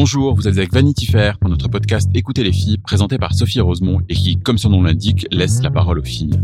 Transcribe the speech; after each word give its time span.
Bonjour, 0.00 0.36
vous 0.36 0.46
êtes 0.46 0.56
avec 0.56 0.72
Vanity 0.72 1.06
Fair 1.06 1.38
pour 1.38 1.50
notre 1.50 1.66
podcast 1.66 2.08
Écoutez 2.14 2.44
les 2.44 2.52
filles, 2.52 2.78
présenté 2.78 3.18
par 3.18 3.34
Sophie 3.34 3.60
Rosemont 3.60 4.00
et 4.08 4.14
qui, 4.14 4.36
comme 4.36 4.56
son 4.56 4.70
nom 4.70 4.80
l'indique, 4.80 5.26
laisse 5.32 5.60
la 5.60 5.72
parole 5.72 5.98
aux 5.98 6.04
filles. 6.04 6.38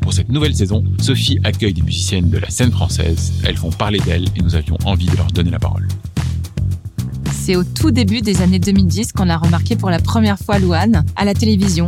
Pour 0.00 0.12
cette 0.12 0.28
nouvelle 0.28 0.56
saison, 0.56 0.82
Sophie 0.98 1.38
accueille 1.44 1.72
des 1.72 1.82
musiciennes 1.82 2.30
de 2.30 2.38
la 2.38 2.50
scène 2.50 2.72
française. 2.72 3.32
Elles 3.44 3.56
font 3.56 3.70
parler 3.70 4.00
d'elles 4.00 4.26
et 4.34 4.42
nous 4.42 4.56
avions 4.56 4.76
envie 4.86 5.06
de 5.06 5.16
leur 5.16 5.28
donner 5.28 5.52
la 5.52 5.60
parole. 5.60 5.86
C'est 7.30 7.54
au 7.54 7.62
tout 7.62 7.92
début 7.92 8.22
des 8.22 8.42
années 8.42 8.58
2010 8.58 9.12
qu'on 9.12 9.30
a 9.30 9.36
remarqué 9.36 9.76
pour 9.76 9.90
la 9.90 10.00
première 10.00 10.40
fois 10.40 10.58
Louane 10.58 11.04
à 11.14 11.24
la 11.24 11.34
télévision. 11.34 11.86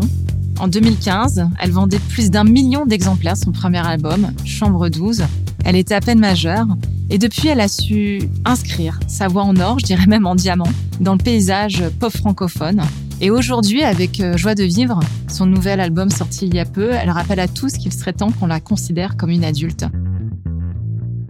En 0.60 0.68
2015, 0.68 1.48
elle 1.59 1.73
vendait 1.73 1.98
plus 1.98 2.30
d'un 2.30 2.45
million 2.45 2.87
d'exemplaires 2.87 3.37
son 3.37 3.50
premier 3.50 3.84
album, 3.84 4.28
Chambre 4.45 4.88
12. 4.88 5.24
Elle 5.64 5.74
était 5.74 5.96
à 5.96 6.00
peine 6.00 6.20
majeure 6.20 6.68
et 7.09 7.19
depuis 7.19 7.48
elle 7.48 7.60
a 7.60 7.69
su 7.69 8.20
inscrire 8.45 8.98
sa 9.06 9.28
voix 9.28 9.45
en 9.45 9.56
or, 9.56 9.78
je 9.78 9.87
dirais 9.87 10.07
même 10.07 10.26
en 10.26 10.35
diamant, 10.35 10.68
dans 11.01 11.12
le 11.12 11.23
paysage 11.23 11.88
pop 12.01 12.12
francophone. 12.12 12.82
Et 13.21 13.30
aujourd'hui, 13.30 13.82
avec 13.82 14.21
euh, 14.21 14.37
Joie 14.37 14.54
de 14.54 14.65
vivre, 14.65 15.01
son 15.29 15.46
nouvel 15.46 15.80
album 15.80 16.10
sorti 16.10 16.46
il 16.46 16.54
y 16.54 16.59
a 16.59 16.65
peu, 16.66 16.90
elle 16.90 17.10
rappelle 17.10 17.40
à 17.40 17.49
tous 17.49 17.74
qu'il 17.74 17.93
serait 17.93 18.12
temps 18.12 18.30
qu'on 18.30 18.46
la 18.46 18.60
considère 18.60 19.16
comme 19.16 19.30
une 19.30 19.45
adulte. 19.45 19.87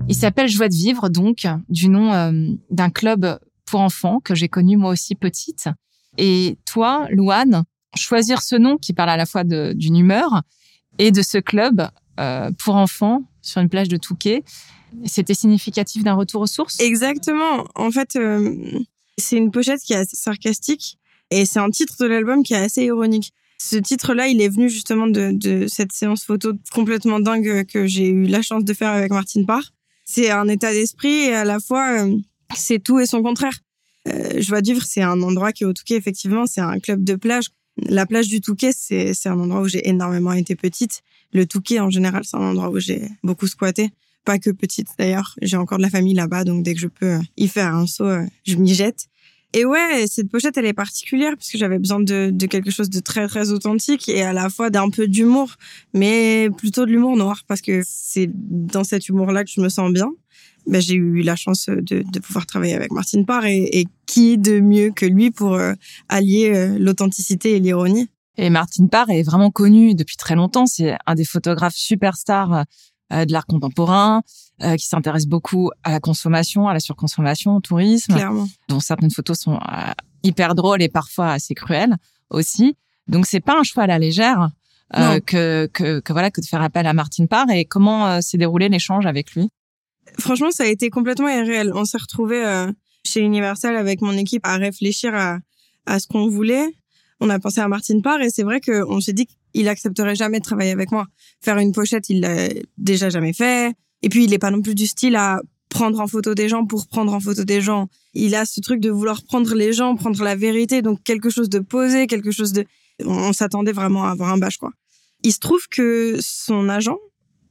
Il 0.09 0.15
s'appelle 0.15 0.49
Joie 0.49 0.69
de 0.69 0.75
vivre, 0.75 1.09
donc, 1.09 1.47
du 1.69 1.89
nom 1.89 2.13
euh, 2.13 2.49
d'un 2.71 2.91
club 2.91 3.39
pour 3.67 3.81
enfants 3.81 4.21
que 4.21 4.35
j'ai 4.35 4.49
connu 4.49 4.77
moi 4.77 4.91
aussi 4.91 5.15
petite. 5.15 5.69
Et 6.19 6.59
toi, 6.65 7.07
Louane, 7.11 7.65
choisir 7.95 8.43
ce 8.43 8.57
nom 8.57 8.79
qui 8.79 8.93
parle 8.93 9.11
à 9.11 9.17
la 9.17 9.27
fois 9.27 9.45
d'une 9.45 9.97
humeur 9.97 10.43
et 10.99 11.11
de 11.11 11.23
ce 11.23 11.39
club 11.39 11.89
euh, 12.19 12.51
pour 12.59 12.77
enfants 12.77 13.23
sur 13.47 13.61
une 13.61 13.69
plage 13.69 13.89
de 13.89 13.97
Touquet, 13.97 14.45
c'était 15.05 15.35
significatif 15.35 16.05
d'un 16.05 16.15
retour 16.15 16.43
aux 16.43 16.47
sources? 16.47 16.81
Exactement. 16.81 17.65
En 17.75 17.91
fait, 17.91 18.17
euh, 18.17 18.55
c'est 19.19 19.37
une 19.37 19.51
pochette 19.51 19.81
qui 19.81 19.93
est 19.93 19.97
assez 19.97 20.17
sarcastique 20.17 20.99
et 21.31 21.45
c'est 21.45 21.59
un 21.59 21.71
titre 21.71 21.97
de 22.01 22.07
l'album 22.07 22.43
qui 22.43 22.55
est 22.55 22.59
assez 22.59 22.85
ironique. 22.85 23.33
Ce 23.59 23.77
titre-là, 23.77 24.29
il 24.29 24.41
est 24.41 24.49
venu 24.49 24.69
justement 24.69 25.07
de, 25.07 25.67
cette 25.69 25.93
séance 25.93 26.25
photo 26.25 26.53
complètement 26.73 27.21
dingue 27.21 27.65
que 27.67 27.87
j'ai 27.87 28.09
eu 28.09 28.27
la 28.27 28.43
chance 28.43 28.65
de 28.65 28.75
faire 28.75 28.91
avec 28.91 29.11
Martine 29.11 29.47
Parr. 29.47 29.73
C'est 30.05 30.31
un 30.31 30.47
état 30.49 30.73
d'esprit 30.73 31.25
et 31.25 31.35
à 31.35 31.45
la 31.45 31.59
fois, 31.59 32.05
euh, 32.05 32.17
c'est 32.55 32.79
tout 32.79 33.01
et 33.01 33.07
son 33.07 33.23
contraire. 33.23 33.59
Euh, 34.09 34.41
Joie 34.41 34.61
de 34.61 34.67
vivre, 34.73 34.85
c'est 34.85 35.03
un 35.03 35.21
endroit 35.23 35.53
qui 35.53 35.65
est 35.65 35.67
au 35.67 35.73
Touquet, 35.73 35.97
effectivement, 35.97 36.47
c'est 36.47 36.61
un 36.61 36.79
club 36.79 37.03
de 37.03 37.17
plage. 37.17 37.47
La 37.79 38.07
plage 38.07 38.29
du 38.29 38.41
Touquet, 38.41 38.71
c'est 38.73 39.15
un 39.27 39.39
endroit 39.39 39.63
où 39.63 39.69
j'ai 39.69 39.89
énormément 39.89 40.33
été 40.33 40.55
petite. 40.55 41.03
Le 41.33 41.47
Touquet, 41.47 41.81
en 41.81 41.91
général, 41.91 42.23
c'est 42.25 42.37
un 42.37 42.41
endroit 42.41 42.71
où 42.71 42.79
j'ai 42.79 43.09
beaucoup 43.23 43.47
squatté. 43.47 43.91
Pas 44.25 44.39
que 44.39 44.51
petite, 44.51 44.89
d'ailleurs. 44.99 45.35
J'ai 45.43 45.57
encore 45.57 45.79
de 45.79 45.83
la 45.83 45.91
famille 45.91 46.15
là-bas, 46.15 46.45
donc 46.45 46.63
dès 46.63 46.75
que 46.75 46.81
je 46.81 46.89
peux 46.89 47.19
y 47.37 47.49
faire 47.49 47.75
un 47.75 47.87
saut, 47.87 48.05
euh, 48.05 48.25
je 48.45 48.57
m'y 48.57 48.75
jette. 48.75 49.07
Et 49.53 49.65
ouais, 49.65 50.05
cette 50.07 50.29
pochette, 50.29 50.57
elle 50.59 50.67
est 50.67 50.73
particulière 50.73 51.33
parce 51.37 51.51
que 51.51 51.57
j'avais 51.57 51.79
besoin 51.79 52.01
de, 52.01 52.31
quelque 52.47 52.71
chose 52.71 52.91
de 52.91 53.01
très, 53.01 53.27
très 53.29 53.53
authentique 53.53 54.09
et 54.09 54.23
à 54.23 54.33
la 54.33 54.51
fois 54.51 54.71
d'un 54.71 54.91
peu 54.91 55.07
d'humour, 55.07 55.55
mais 55.95 56.51
plutôt 56.59 56.85
de 56.85 56.91
l'humour 56.91 57.17
noir 57.17 57.43
parce 57.47 57.63
que 57.63 57.83
c'est 57.87 58.29
dans 58.35 58.85
cet 58.85 59.09
humour-là 59.09 59.45
que 59.45 59.51
je 59.51 59.61
me 59.61 59.69
sens 59.69 59.93
bien 59.93 60.11
ben, 60.67 60.81
j'ai 60.81 60.95
eu 60.95 61.23
la 61.23 61.37
chance 61.37 61.69
de, 61.69 62.03
pouvoir 62.21 62.47
travailler 62.47 62.75
avec 62.75 62.91
Martine 62.91 63.25
Parr 63.25 63.47
et, 63.47 63.87
qui 64.07 64.37
de 64.37 64.61
mieux 64.61 64.91
que 64.91 65.07
lui 65.07 65.31
pour 65.31 65.55
euh, 65.55 65.75
allier 66.09 66.53
euh, 66.55 66.77
l'authenticité 66.79 67.53
et 67.53 67.61
l'ironie. 67.61 68.09
Et 68.37 68.51
Martine 68.51 68.89
Parr 68.89 69.11
est 69.11 69.23
vraiment 69.23 69.51
connue 69.51 69.95
depuis 69.95 70.17
très 70.17 70.35
longtemps. 70.35 70.67
C'est 70.67 70.97
un 71.07 71.15
des 71.15 71.25
photographes 71.25 71.77
superstars 71.77 72.65
euh, 73.13 73.25
de 73.25 73.33
l'art 73.33 73.47
contemporain, 73.47 74.23
qui 74.79 74.87
s'intéresse 74.87 75.27
beaucoup 75.27 75.71
à 75.85 75.91
la 75.93 76.01
consommation, 76.01 76.67
à 76.67 76.73
la 76.73 76.81
surconsommation, 76.81 77.57
au 77.57 77.61
tourisme, 77.61 78.15
Clairement. 78.15 78.49
dont 78.69 78.81
certaines 78.81 79.11
photos 79.11 79.39
sont 79.39 79.59
hyper 80.23 80.55
drôles 80.55 80.81
et 80.83 80.89
parfois 80.89 81.33
assez 81.33 81.55
cruelles 81.55 81.95
aussi. 82.31 82.75
Donc 83.07 83.27
c'est 83.27 83.41
pas 83.41 83.59
un 83.59 83.63
choix 83.65 83.83
à 83.83 83.87
la 83.87 83.99
légère 83.99 84.51
que, 84.95 85.67
que, 85.67 86.01
que 86.01 86.13
voilà 86.13 86.31
que 86.31 86.41
de 86.41 86.47
faire 86.47 86.63
appel 86.63 86.87
à 86.87 86.95
Martine 86.95 87.29
Parr. 87.29 87.51
Et 87.51 87.67
comment 87.67 88.23
s'est 88.23 88.39
déroulé 88.39 88.69
l'échange 88.71 89.05
avec 89.05 89.33
lui? 89.35 89.51
Franchement, 90.19 90.51
ça 90.51 90.65
a 90.65 90.67
été 90.69 90.89
complètement 90.89 91.29
irréel. 91.29 91.71
On 91.75 91.85
s'est 91.85 91.99
retrouvé 91.99 92.45
euh, 92.45 92.73
chez 93.05 93.21
Universal 93.21 93.77
avec 93.77 94.01
mon 94.01 94.13
équipe 94.13 94.47
à 94.47 94.57
réfléchir 94.57 95.15
à, 95.15 95.39
à 95.85 95.99
ce 95.99 96.07
qu'on 96.07 96.29
voulait. 96.29 96.75
On 97.21 97.31
a 97.31 97.39
pensé 97.39 97.61
à 97.61 97.69
Martine 97.69 98.03
Parr 98.03 98.21
et 98.21 98.31
c'est 98.31 98.43
vrai 98.43 98.61
qu'on 98.61 99.01
s'est 99.01 99.13
dit 99.13 99.27
qu'il 99.55 99.69
accepterait 99.69 100.15
jamais 100.15 100.39
de 100.39 100.45
travailler 100.45 100.73
avec 100.73 100.93
moi. 100.93 101.07
Faire 101.41 101.59
une 101.59 101.73
pochette, 101.73 102.09
il 102.09 102.21
l'a 102.21 102.49
déjà 102.77 103.09
jamais 103.09 103.33
fait. 103.33 103.75
Et 104.03 104.09
puis, 104.09 104.25
il 104.25 104.35
est 104.35 104.39
pas 104.39 104.51
non 104.51 104.61
plus 104.61 104.75
du 104.75 104.87
style 104.87 105.17
à 105.17 105.41
prendre 105.69 106.01
en 106.01 106.07
photo 106.07 106.35
des 106.35 106.49
gens 106.49 106.67
pour 106.67 106.87
prendre 106.87 107.13
en 107.13 107.21
photo 107.21 107.45
des 107.45 107.61
gens. 107.61 107.89
Il 108.15 108.35
a 108.35 108.45
ce 108.45 108.61
truc 108.61 108.81
de 108.81 108.91
vouloir 108.91 109.23
prendre 109.25 109.55
les 109.55 109.73
gens, 109.73 109.95
prendre 109.97 110.23
la 110.23 110.37
vérité, 110.37 110.83
donc 110.83 111.03
quelque 111.03 111.31
chose 111.31 111.49
de 111.49 111.59
posé, 111.59 112.07
quelque 112.07 112.31
chose 112.31 112.53
de... 112.53 112.65
On, 113.05 113.33
s'attendait 113.33 113.73
vraiment 113.73 114.05
à 114.05 114.11
avoir 114.11 114.31
un 114.31 114.39
bâche, 114.39 114.57
quoi. 114.59 114.71
Il 115.23 115.33
se 115.33 115.39
trouve 115.39 115.67
que 115.71 116.17
son 116.21 116.69
agent 116.69 116.99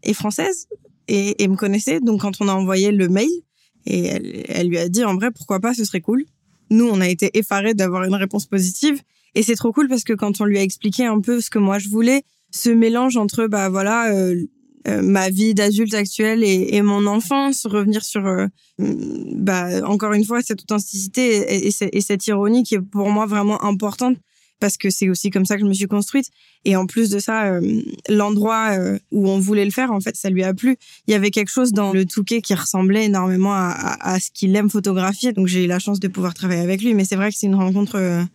est 0.03 0.13
française, 0.13 0.67
et, 1.07 1.43
et, 1.43 1.47
me 1.47 1.55
connaissait. 1.55 1.99
Donc 1.99 2.21
quand 2.21 2.41
on 2.41 2.47
a 2.47 2.53
envoyé 2.53 2.91
le 2.91 3.09
mail, 3.09 3.29
et 3.85 4.05
elle, 4.05 4.43
elle, 4.47 4.67
lui 4.67 4.77
a 4.77 4.89
dit 4.89 5.03
en 5.03 5.15
vrai 5.15 5.29
pourquoi 5.31 5.59
pas, 5.59 5.73
ce 5.73 5.85
serait 5.85 6.01
cool. 6.01 6.25
Nous, 6.71 6.87
on 6.87 6.99
a 7.01 7.07
été 7.07 7.37
effarés 7.37 7.73
d'avoir 7.75 8.03
une 8.03 8.15
réponse 8.15 8.47
positive. 8.47 9.01
Et 9.35 9.43
c'est 9.43 9.55
trop 9.55 9.71
cool 9.71 9.89
parce 9.89 10.03
que 10.03 10.13
quand 10.13 10.41
on 10.41 10.45
lui 10.45 10.57
a 10.57 10.63
expliqué 10.63 11.05
un 11.05 11.19
peu 11.19 11.41
ce 11.41 11.49
que 11.49 11.59
moi 11.59 11.77
je 11.77 11.89
voulais, 11.89 12.23
ce 12.51 12.69
mélange 12.69 13.17
entre 13.17 13.47
bah 13.47 13.69
voilà 13.69 14.13
euh, 14.13 14.35
euh, 14.87 15.01
ma 15.01 15.29
vie 15.29 15.53
d'adulte 15.53 15.93
actuelle 15.93 16.43
et, 16.43 16.75
et, 16.75 16.81
mon 16.81 17.05
enfance, 17.05 17.65
revenir 17.65 18.03
sur 18.03 18.25
euh, 18.25 18.47
bah 18.77 19.83
encore 19.85 20.13
une 20.13 20.23
fois 20.23 20.41
cette 20.41 20.61
authenticité 20.61 21.37
et, 21.37 21.67
et, 21.67 21.97
et, 21.97 22.01
cette 22.01 22.25
ironie 22.27 22.63
qui 22.63 22.75
est 22.75 22.81
pour 22.81 23.09
moi 23.09 23.25
vraiment 23.25 23.61
importante 23.63 24.17
parce 24.59 24.77
que 24.77 24.89
c'est 24.89 25.09
aussi 25.09 25.31
comme 25.31 25.43
ça 25.43 25.55
que 25.55 25.61
je 25.61 25.65
me 25.67 25.73
suis 25.73 25.87
construite. 25.87 26.27
Et 26.63 26.77
en 26.77 26.85
plus 26.85 27.09
de 27.09 27.19
ça, 27.19 27.47
euh, 27.47 27.81
l'endroit 28.07 28.77
où 29.11 29.27
on 29.27 29.37
voulait 29.37 29.65
le 29.65 29.71
faire, 29.71 29.91
en 29.91 29.99
fait, 29.99 30.15
ça 30.15 30.29
lui 30.29 30.43
a 30.43 30.53
plu. 30.53 30.77
Il 31.07 31.11
y 31.11 31.13
avait 31.13 31.29
quelque 31.29 31.51
chose 31.51 31.73
dans 31.73 31.91
le 31.91 32.05
Touquet 32.05 32.41
qui 32.41 32.53
ressemblait 32.53 33.05
énormément 33.05 33.53
à, 33.53 33.71
à, 33.71 34.13
à 34.13 34.19
ce 34.19 34.29
qu'il 34.31 34.55
aime 34.55 34.69
photographier. 34.69 35.33
Donc 35.33 35.47
j'ai 35.47 35.65
eu 35.65 35.67
la 35.67 35.79
chance 35.79 35.99
de 35.99 36.07
pouvoir 36.07 36.33
travailler 36.33 36.61
avec 36.61 36.81
lui. 36.81 36.93
Mais 36.93 37.03
c'est 37.03 37.17
vrai 37.17 37.31
que 37.31 37.37
c'est 37.37 37.47
une 37.47 37.55
rencontre 37.55 38.27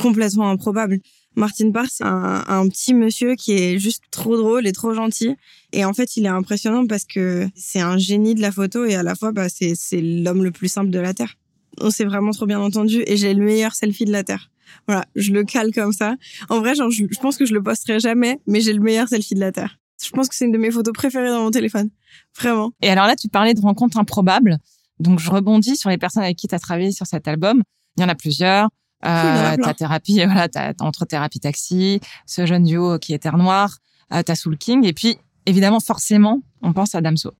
complètement 0.00 0.48
improbable. 0.50 0.98
Martin 1.36 1.70
Parr, 1.70 1.86
c'est 1.88 2.04
un, 2.04 2.68
petit 2.68 2.92
monsieur 2.92 3.34
qui 3.34 3.52
est 3.52 3.78
juste 3.78 4.02
trop 4.10 4.36
drôle 4.36 4.66
et 4.66 4.72
trop 4.72 4.94
gentil. 4.94 5.36
Et 5.72 5.84
en 5.84 5.92
fait, 5.92 6.16
il 6.16 6.24
est 6.26 6.30
impressionnant 6.30 6.86
parce 6.86 7.04
que 7.04 7.48
c'est 7.54 7.80
un 7.80 7.98
génie 7.98 8.34
de 8.34 8.40
la 8.40 8.50
photo 8.50 8.84
et 8.84 8.96
à 8.96 9.02
la 9.02 9.14
fois, 9.14 9.30
bah, 9.30 9.48
c'est 9.48 10.00
l'homme 10.00 10.42
le 10.42 10.50
plus 10.50 10.68
simple 10.68 10.90
de 10.90 10.98
la 10.98 11.14
Terre. 11.14 11.36
On 11.80 11.90
s'est 11.90 12.04
vraiment 12.04 12.32
trop 12.32 12.46
bien 12.46 12.60
entendu 12.60 13.02
et 13.06 13.16
j'ai 13.16 13.32
le 13.32 13.44
meilleur 13.44 13.74
selfie 13.74 14.04
de 14.04 14.12
la 14.12 14.24
Terre. 14.24 14.50
Voilà, 14.86 15.04
je 15.14 15.32
le 15.32 15.44
cale 15.44 15.72
comme 15.72 15.92
ça. 15.92 16.16
En 16.48 16.60
vrai, 16.60 16.74
genre, 16.74 16.90
je, 16.90 17.04
je 17.08 17.18
pense 17.20 17.36
que 17.36 17.46
je 17.46 17.54
le 17.54 17.62
posterai 17.62 18.00
jamais, 18.00 18.40
mais 18.46 18.60
j'ai 18.60 18.72
le 18.72 18.80
meilleur 18.80 19.08
selfie 19.08 19.34
de 19.34 19.40
la 19.40 19.52
Terre. 19.52 19.78
Je 20.02 20.10
pense 20.10 20.28
que 20.28 20.34
c'est 20.34 20.46
une 20.46 20.52
de 20.52 20.58
mes 20.58 20.70
photos 20.70 20.94
préférées 20.94 21.28
dans 21.28 21.42
mon 21.42 21.50
téléphone. 21.50 21.90
Vraiment. 22.38 22.72
Et 22.82 22.88
alors 22.88 23.06
là, 23.06 23.16
tu 23.16 23.28
parlais 23.28 23.54
de 23.54 23.60
rencontres 23.60 23.98
improbables. 23.98 24.58
Donc, 24.98 25.18
je 25.20 25.30
rebondis 25.30 25.76
sur 25.76 25.90
les 25.90 25.98
personnes 25.98 26.22
avec 26.22 26.36
qui 26.36 26.48
tu 26.48 26.54
as 26.54 26.58
travaillé 26.58 26.92
sur 26.92 27.06
cet 27.06 27.28
album. 27.28 27.62
Il 27.96 28.02
y 28.02 28.04
en 28.04 28.08
a 28.08 28.14
plusieurs. 28.14 28.68
Euh, 29.04 29.56
ta 29.56 29.74
thérapie, 29.74 30.24
voilà, 30.24 30.48
t'as 30.48 30.72
entre 30.80 31.04
thérapie 31.04 31.40
taxi, 31.40 32.00
ce 32.26 32.46
jeune 32.46 32.64
duo 32.64 32.98
qui 32.98 33.14
est 33.14 33.18
Terre 33.18 33.38
Noire, 33.38 33.78
euh, 34.12 34.22
t'as 34.22 34.34
Soul 34.34 34.58
King, 34.58 34.84
et 34.84 34.92
puis 34.92 35.18
évidemment, 35.46 35.80
forcément, 35.80 36.42
on 36.62 36.72
pense 36.72 36.94
à 36.94 37.00
Damso. 37.00 37.32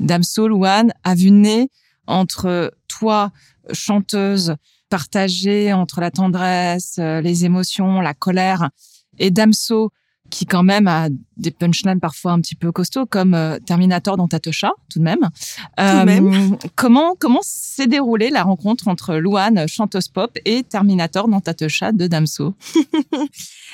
Damso, 0.00 0.48
Louane, 0.48 0.92
a 1.04 1.14
vu 1.14 1.30
né 1.30 1.70
entre 2.06 2.74
toi, 2.88 3.30
chanteuse, 3.72 4.56
partagée 4.88 5.72
entre 5.72 6.00
la 6.00 6.10
tendresse, 6.10 6.96
euh, 6.98 7.20
les 7.20 7.44
émotions, 7.44 8.00
la 8.00 8.14
colère, 8.14 8.70
et 9.18 9.30
Damso, 9.30 9.90
qui 10.30 10.46
quand 10.46 10.62
même 10.62 10.86
a 10.86 11.08
des 11.36 11.50
punchlines 11.50 12.00
parfois 12.00 12.32
un 12.32 12.40
petit 12.40 12.54
peu 12.54 12.72
costauds, 12.72 13.06
comme 13.06 13.34
euh, 13.34 13.58
Terminator 13.58 14.16
dans 14.16 14.28
Tatocha, 14.28 14.72
tout 14.90 14.98
de 14.98 15.04
même. 15.04 15.28
Euh, 15.80 16.04
même. 16.04 16.56
Comment 16.74 17.14
comment 17.18 17.40
s'est 17.42 17.86
déroulée 17.86 18.30
la 18.30 18.42
rencontre 18.42 18.88
entre 18.88 19.16
Louane, 19.16 19.66
chanteuse 19.68 20.08
pop, 20.08 20.36
et 20.44 20.62
Terminator 20.62 21.28
dans 21.28 21.40
Tatocha 21.40 21.92
de 21.92 22.06
Damso? 22.06 22.54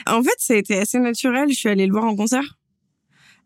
En 0.06 0.22
fait, 0.22 0.34
ça 0.38 0.54
a 0.54 0.56
été 0.56 0.78
assez 0.78 0.99
naturel. 0.99 1.49
Je 1.50 1.54
suis 1.54 1.69
allée 1.69 1.87
le 1.87 1.93
voir 1.93 2.04
en 2.04 2.16
concert. 2.16 2.58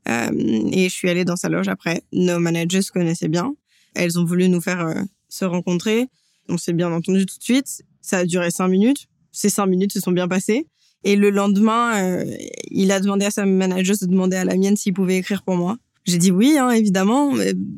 Euh, 0.09 0.31
et 0.73 0.89
je 0.89 0.95
suis 0.95 1.09
allée 1.11 1.25
dans 1.25 1.37
sa 1.37 1.49
loge 1.49 1.69
après. 1.69 2.03
Nos 2.13 2.39
managers 2.39 2.83
se 2.83 2.93
connaissaient 2.93 3.29
bien. 3.29 3.55
Elles 3.95 4.19
ont 4.19 4.25
voulu 4.25 4.49
nous 4.49 4.61
faire 4.61 4.81
euh, 4.81 5.03
se 5.29 5.45
rencontrer. 5.45 6.09
On 6.49 6.57
s'est 6.57 6.73
bien 6.73 6.93
entendu 6.93 7.27
tout 7.27 7.39
de 7.39 7.43
suite. 7.43 7.83
Ça 8.01 8.19
a 8.19 8.25
duré 8.25 8.51
cinq 8.51 8.69
minutes. 8.69 9.09
Ces 9.33 9.51
cinq 9.51 9.67
minutes 9.67 9.93
se 9.93 10.01
sont 10.01 10.13
bien 10.13 10.29
passées. 10.29 10.67
Et 11.05 11.17
le 11.17 11.31
lendemain, 11.31 12.03
euh, 12.03 12.25
il 12.71 12.91
a 12.91 13.01
demandé 13.01 13.27
à 13.27 13.31
sa 13.31 13.47
manager 13.47 13.97
de 14.01 14.07
demander 14.07 14.37
à 14.37 14.45
la 14.45 14.57
mienne 14.57 14.77
s'il 14.77 14.93
pouvait 14.93 15.19
écrire 15.19 15.43
pour 15.43 15.57
moi. 15.57 15.77
J'ai 16.05 16.19
dit 16.19 16.31
oui, 16.31 16.57
hein, 16.59 16.71
évidemment. 16.71 17.33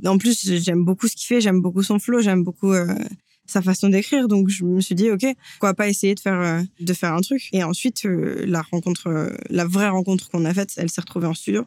En 0.04 0.18
plus, 0.18 0.50
j'aime 0.62 0.84
beaucoup 0.84 1.08
ce 1.08 1.16
qu'il 1.16 1.26
fait, 1.26 1.40
j'aime 1.40 1.60
beaucoup 1.60 1.82
son 1.82 1.98
flow, 1.98 2.20
j'aime 2.20 2.42
beaucoup 2.42 2.72
euh, 2.72 2.86
sa 3.46 3.62
façon 3.62 3.88
d'écrire. 3.88 4.28
Donc 4.28 4.48
je 4.48 4.64
me 4.64 4.80
suis 4.80 4.94
dit 4.94 5.10
ok, 5.10 5.26
pourquoi 5.52 5.74
pas 5.74 5.88
essayer 5.88 6.14
de 6.14 6.20
faire 6.20 6.40
euh, 6.40 6.62
de 6.80 6.92
faire 6.92 7.14
un 7.14 7.20
truc. 7.20 7.48
Et 7.52 7.62
ensuite, 7.62 8.04
la 8.04 8.62
rencontre, 8.62 9.30
la 9.50 9.64
vraie 9.64 9.88
rencontre 9.88 10.30
qu'on 10.30 10.44
a 10.44 10.52
faite, 10.52 10.72
elle 10.76 10.90
s'est 10.90 11.00
retrouvée 11.00 11.26
en 11.26 11.34
studio. 11.34 11.64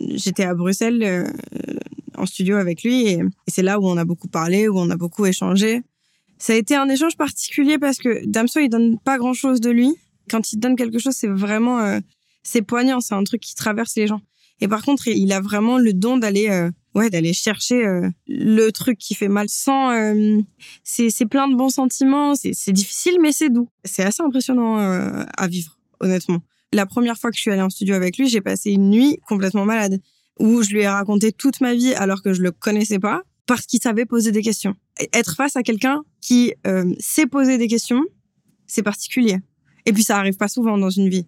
J'étais 0.00 0.44
à 0.44 0.54
Bruxelles 0.54 1.32
en 2.18 2.26
studio 2.26 2.56
avec 2.56 2.82
lui 2.82 3.08
et, 3.08 3.20
c'est 3.46 3.62
là 3.62 3.80
où 3.80 3.86
on 3.86 3.96
a 3.96 4.04
beaucoup 4.04 4.28
parlé, 4.28 4.68
où 4.68 4.78
on 4.78 4.90
a 4.90 4.96
beaucoup 4.96 5.26
échangé. 5.26 5.82
Ça 6.38 6.52
a 6.52 6.56
été 6.56 6.76
un 6.76 6.88
échange 6.88 7.16
particulier 7.16 7.78
parce 7.78 7.98
que 7.98 8.24
Damso, 8.26 8.60
il 8.60 8.68
donne 8.68 8.98
pas 8.98 9.18
grand 9.18 9.34
chose 9.34 9.60
de 9.60 9.70
lui. 9.70 9.94
Quand 10.28 10.52
il 10.52 10.58
donne 10.58 10.76
quelque 10.76 10.98
chose, 10.98 11.14
c'est 11.14 11.28
vraiment, 11.28 11.80
euh, 11.80 12.00
c'est 12.42 12.62
poignant, 12.62 13.00
c'est 13.00 13.14
un 13.14 13.24
truc 13.24 13.40
qui 13.40 13.54
traverse 13.54 13.96
les 13.96 14.06
gens. 14.06 14.20
Et 14.60 14.68
par 14.68 14.82
contre, 14.82 15.06
il 15.06 15.32
a 15.32 15.40
vraiment 15.40 15.78
le 15.78 15.92
don 15.92 16.16
d'aller, 16.16 16.48
euh, 16.48 16.70
ouais, 16.94 17.10
d'aller 17.10 17.32
chercher 17.32 17.86
euh, 17.86 18.08
le 18.26 18.70
truc 18.70 18.98
qui 18.98 19.14
fait 19.14 19.28
mal 19.28 19.48
sans, 19.48 19.92
c'est, 20.82 21.26
plein 21.26 21.48
de 21.48 21.54
bons 21.54 21.70
sentiments, 21.70 22.34
c'est, 22.34 22.72
difficile, 22.72 23.18
mais 23.20 23.30
c'est 23.32 23.50
doux. 23.50 23.68
C'est 23.84 24.02
assez 24.02 24.22
impressionnant 24.22 24.76
à 24.78 25.46
vivre, 25.46 25.78
honnêtement. 26.00 26.40
La 26.72 26.86
première 26.86 27.16
fois 27.16 27.30
que 27.30 27.36
je 27.36 27.42
suis 27.42 27.50
allée 27.50 27.62
en 27.62 27.70
studio 27.70 27.94
avec 27.94 28.18
lui, 28.18 28.28
j'ai 28.28 28.40
passé 28.40 28.72
une 28.72 28.90
nuit 28.90 29.18
complètement 29.28 29.64
malade 29.64 30.00
où 30.40 30.62
je 30.62 30.70
lui 30.70 30.80
ai 30.80 30.88
raconté 30.88 31.32
toute 31.32 31.60
ma 31.60 31.74
vie 31.74 31.94
alors 31.94 32.22
que 32.22 32.32
je 32.32 32.42
le 32.42 32.50
connaissais 32.50 32.98
pas 32.98 33.22
parce 33.46 33.64
qu'il 33.64 33.80
savait 33.80 34.04
poser 34.06 34.32
des 34.32 34.42
questions. 34.42 34.74
Être 35.12 35.36
face 35.36 35.56
à 35.56 35.62
quelqu'un 35.62 36.02
qui 36.20 36.52
sait 36.98 37.26
poser 37.26 37.58
des 37.58 37.68
questions, 37.68 38.02
c'est 38.68 38.82
particulier. 38.82 39.38
Et 39.88 39.92
puis 39.94 40.04
ça 40.04 40.18
arrive 40.18 40.36
pas 40.36 40.48
souvent 40.48 40.76
dans 40.76 40.90
une 40.90 41.08
vie. 41.08 41.26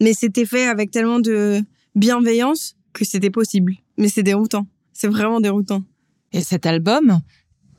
Mais 0.00 0.12
c'était 0.12 0.44
fait 0.44 0.66
avec 0.66 0.90
tellement 0.90 1.20
de 1.20 1.62
bienveillance 1.94 2.74
que 2.92 3.04
c'était 3.04 3.30
possible. 3.30 3.76
Mais 3.96 4.08
c'est 4.08 4.24
déroutant. 4.24 4.66
C'est 4.92 5.06
vraiment 5.06 5.40
déroutant. 5.40 5.84
Et 6.32 6.40
cet 6.40 6.66
album 6.66 7.20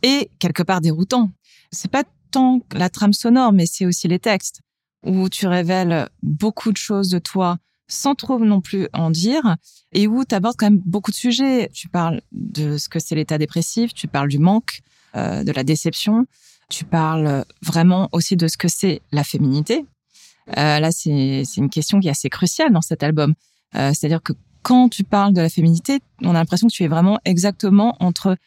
est 0.01 0.29
quelque 0.39 0.63
part 0.63 0.79
déroutant. 0.79 1.29
C'est 1.71 1.91
pas 1.91 2.05
tant 2.31 2.61
la 2.71 2.89
trame 2.89 3.11
sonore, 3.11 3.51
mais 3.51 3.65
c'est 3.65 3.85
aussi 3.85 4.07
les 4.07 4.19
textes 4.19 4.61
où 5.05 5.27
tu 5.27 5.45
révèles 5.45 6.07
beaucoup 6.21 6.71
de 6.71 6.77
choses 6.77 7.09
de 7.09 7.19
toi 7.19 7.57
sans 7.89 8.15
trop 8.15 8.39
non 8.39 8.61
plus 8.61 8.87
en 8.93 9.11
dire, 9.11 9.57
et 9.91 10.07
où 10.07 10.23
tu 10.23 10.33
abordes 10.33 10.55
quand 10.57 10.67
même 10.67 10.81
beaucoup 10.85 11.11
de 11.11 11.17
sujets. 11.17 11.69
Tu 11.73 11.89
parles 11.89 12.21
de 12.31 12.77
ce 12.77 12.87
que 12.87 12.99
c'est 12.99 13.13
l'état 13.13 13.37
dépressif, 13.37 13.93
tu 13.93 14.07
parles 14.07 14.29
du 14.29 14.39
manque, 14.39 14.79
euh, 15.17 15.43
de 15.43 15.51
la 15.51 15.65
déception, 15.65 16.25
tu 16.69 16.85
parles 16.85 17.43
vraiment 17.61 18.07
aussi 18.13 18.37
de 18.37 18.47
ce 18.47 18.55
que 18.55 18.69
c'est 18.69 19.01
la 19.11 19.25
féminité. 19.25 19.85
Euh, 20.49 20.79
là, 20.79 20.91
c'est 20.91 21.45
une 21.57 21.69
question 21.69 21.99
qui 21.99 22.07
est 22.07 22.11
assez 22.11 22.29
cruciale 22.29 22.71
dans 22.71 22.81
cet 22.81 23.03
album. 23.03 23.33
Euh, 23.75 23.91
C'est-à-dire 23.93 24.21
que 24.21 24.33
quand 24.61 24.89
tu 24.89 25.03
parles 25.03 25.33
de 25.33 25.41
la 25.41 25.49
féminité, 25.49 25.99
on 26.21 26.31
a 26.31 26.33
l'impression 26.33 26.67
que 26.67 26.73
tu 26.73 26.83
es 26.83 26.87
vraiment 26.87 27.19
exactement 27.25 27.95
entre 27.99 28.37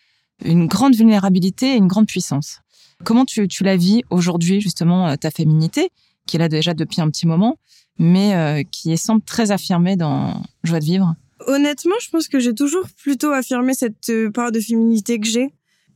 une 0.44 0.66
grande 0.66 0.94
vulnérabilité 0.94 1.72
et 1.72 1.76
une 1.76 1.86
grande 1.88 2.06
puissance. 2.06 2.60
Comment 3.04 3.24
tu, 3.24 3.48
tu 3.48 3.64
la 3.64 3.76
vis 3.76 4.02
aujourd'hui, 4.10 4.60
justement, 4.60 5.08
euh, 5.08 5.16
ta 5.16 5.30
féminité, 5.30 5.90
qui 6.26 6.36
est 6.36 6.38
là 6.38 6.48
déjà 6.48 6.74
depuis 6.74 7.00
un 7.00 7.10
petit 7.10 7.26
moment, 7.26 7.58
mais 7.98 8.34
euh, 8.34 8.62
qui 8.70 8.92
est 8.92 8.96
semble 8.96 9.22
très 9.22 9.50
affirmée 9.50 9.96
dans 9.96 10.42
Joie 10.64 10.80
de 10.80 10.84
vivre? 10.84 11.14
Honnêtement, 11.46 11.94
je 12.02 12.08
pense 12.10 12.28
que 12.28 12.40
j'ai 12.40 12.54
toujours 12.54 12.86
plutôt 12.96 13.30
affirmé 13.32 13.74
cette 13.74 14.08
euh, 14.08 14.30
part 14.30 14.52
de 14.52 14.60
féminité 14.60 15.20
que 15.20 15.26
j'ai. 15.26 15.52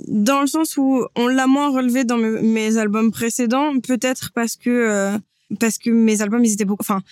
Dans 0.09 0.41
le 0.41 0.47
sens 0.47 0.77
où 0.77 1.05
on 1.17 1.29
l'a 1.29 1.47
moins 1.47 1.71
relevé 1.71 2.05
dans 2.05 2.17
me- 2.17 2.41
mes 2.43 2.77
albums 2.77 3.11
précédents, 3.11 3.79
peut-être 3.81 4.33
parce 4.35 4.57
que 4.57 4.71
euh, 4.71 5.19
parce 5.59 5.79
que 5.79 5.91
mes 5.91 6.23
albums 6.23 6.45
ils 6.45 6.53
étaient 6.53 6.65
beaucoup, 6.65 6.83
enfin 6.83 7.03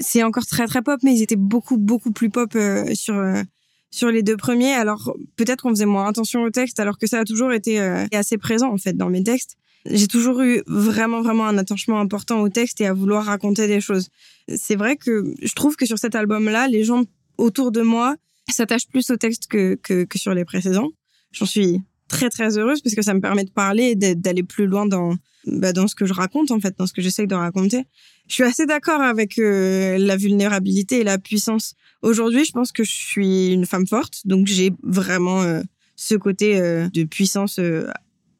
c'est 0.00 0.22
encore 0.22 0.46
très 0.46 0.66
très 0.66 0.82
pop, 0.82 1.00
mais 1.02 1.14
ils 1.14 1.22
étaient 1.22 1.36
beaucoup 1.36 1.76
beaucoup 1.76 2.12
plus 2.12 2.30
pop 2.30 2.50
euh, 2.56 2.94
sur 2.94 3.14
euh, 3.14 3.42
sur 3.90 4.10
les 4.10 4.22
deux 4.22 4.36
premiers. 4.36 4.72
Alors 4.72 5.14
peut-être 5.36 5.62
qu'on 5.62 5.70
faisait 5.70 5.86
moins 5.86 6.08
attention 6.08 6.42
au 6.42 6.50
texte, 6.50 6.80
alors 6.80 6.98
que 6.98 7.06
ça 7.06 7.20
a 7.20 7.24
toujours 7.24 7.52
été 7.52 7.80
euh, 7.80 8.06
assez 8.12 8.38
présent 8.38 8.72
en 8.72 8.78
fait 8.78 8.96
dans 8.96 9.10
mes 9.10 9.22
textes. 9.22 9.56
J'ai 9.88 10.08
toujours 10.08 10.40
eu 10.40 10.62
vraiment 10.66 11.22
vraiment 11.22 11.46
un 11.46 11.58
attachement 11.58 12.00
important 12.00 12.40
au 12.40 12.48
texte 12.48 12.80
et 12.80 12.86
à 12.86 12.92
vouloir 12.92 13.24
raconter 13.24 13.68
des 13.68 13.80
choses. 13.80 14.08
C'est 14.56 14.74
vrai 14.74 14.96
que 14.96 15.32
je 15.40 15.54
trouve 15.54 15.76
que 15.76 15.86
sur 15.86 15.98
cet 15.98 16.16
album-là, 16.16 16.66
les 16.66 16.82
gens 16.82 17.04
autour 17.38 17.70
de 17.70 17.82
moi 17.82 18.16
s'attachent 18.48 18.88
plus 18.88 19.10
au 19.10 19.16
texte 19.16 19.46
que, 19.46 19.76
que, 19.82 20.04
que 20.04 20.18
sur 20.18 20.34
les 20.34 20.44
précédents. 20.44 20.90
J'en 21.32 21.46
suis 21.46 21.82
très 22.08 22.30
très 22.30 22.58
heureuse 22.58 22.80
parce 22.82 22.94
que 22.94 23.02
ça 23.02 23.14
me 23.14 23.20
permet 23.20 23.44
de 23.44 23.50
parler 23.50 23.96
et 24.00 24.14
d'aller 24.14 24.42
plus 24.42 24.66
loin 24.66 24.86
dans 24.86 25.14
bah, 25.46 25.72
dans 25.72 25.86
ce 25.86 25.94
que 25.94 26.06
je 26.06 26.12
raconte 26.12 26.50
en 26.50 26.60
fait, 26.60 26.74
dans 26.76 26.86
ce 26.86 26.92
que 26.92 27.02
j'essaye 27.02 27.26
de 27.26 27.34
raconter. 27.34 27.84
Je 28.28 28.34
suis 28.34 28.42
assez 28.42 28.66
d'accord 28.66 29.00
avec 29.00 29.38
euh, 29.38 29.96
la 29.98 30.16
vulnérabilité 30.16 31.00
et 31.00 31.04
la 31.04 31.18
puissance. 31.18 31.74
Aujourd'hui, 32.02 32.44
je 32.44 32.52
pense 32.52 32.72
que 32.72 32.82
je 32.82 32.90
suis 32.90 33.52
une 33.52 33.64
femme 33.64 33.86
forte, 33.86 34.22
donc 34.24 34.48
j'ai 34.48 34.72
vraiment 34.82 35.42
euh, 35.42 35.62
ce 35.94 36.16
côté 36.16 36.58
euh, 36.58 36.88
de 36.88 37.04
puissance 37.04 37.60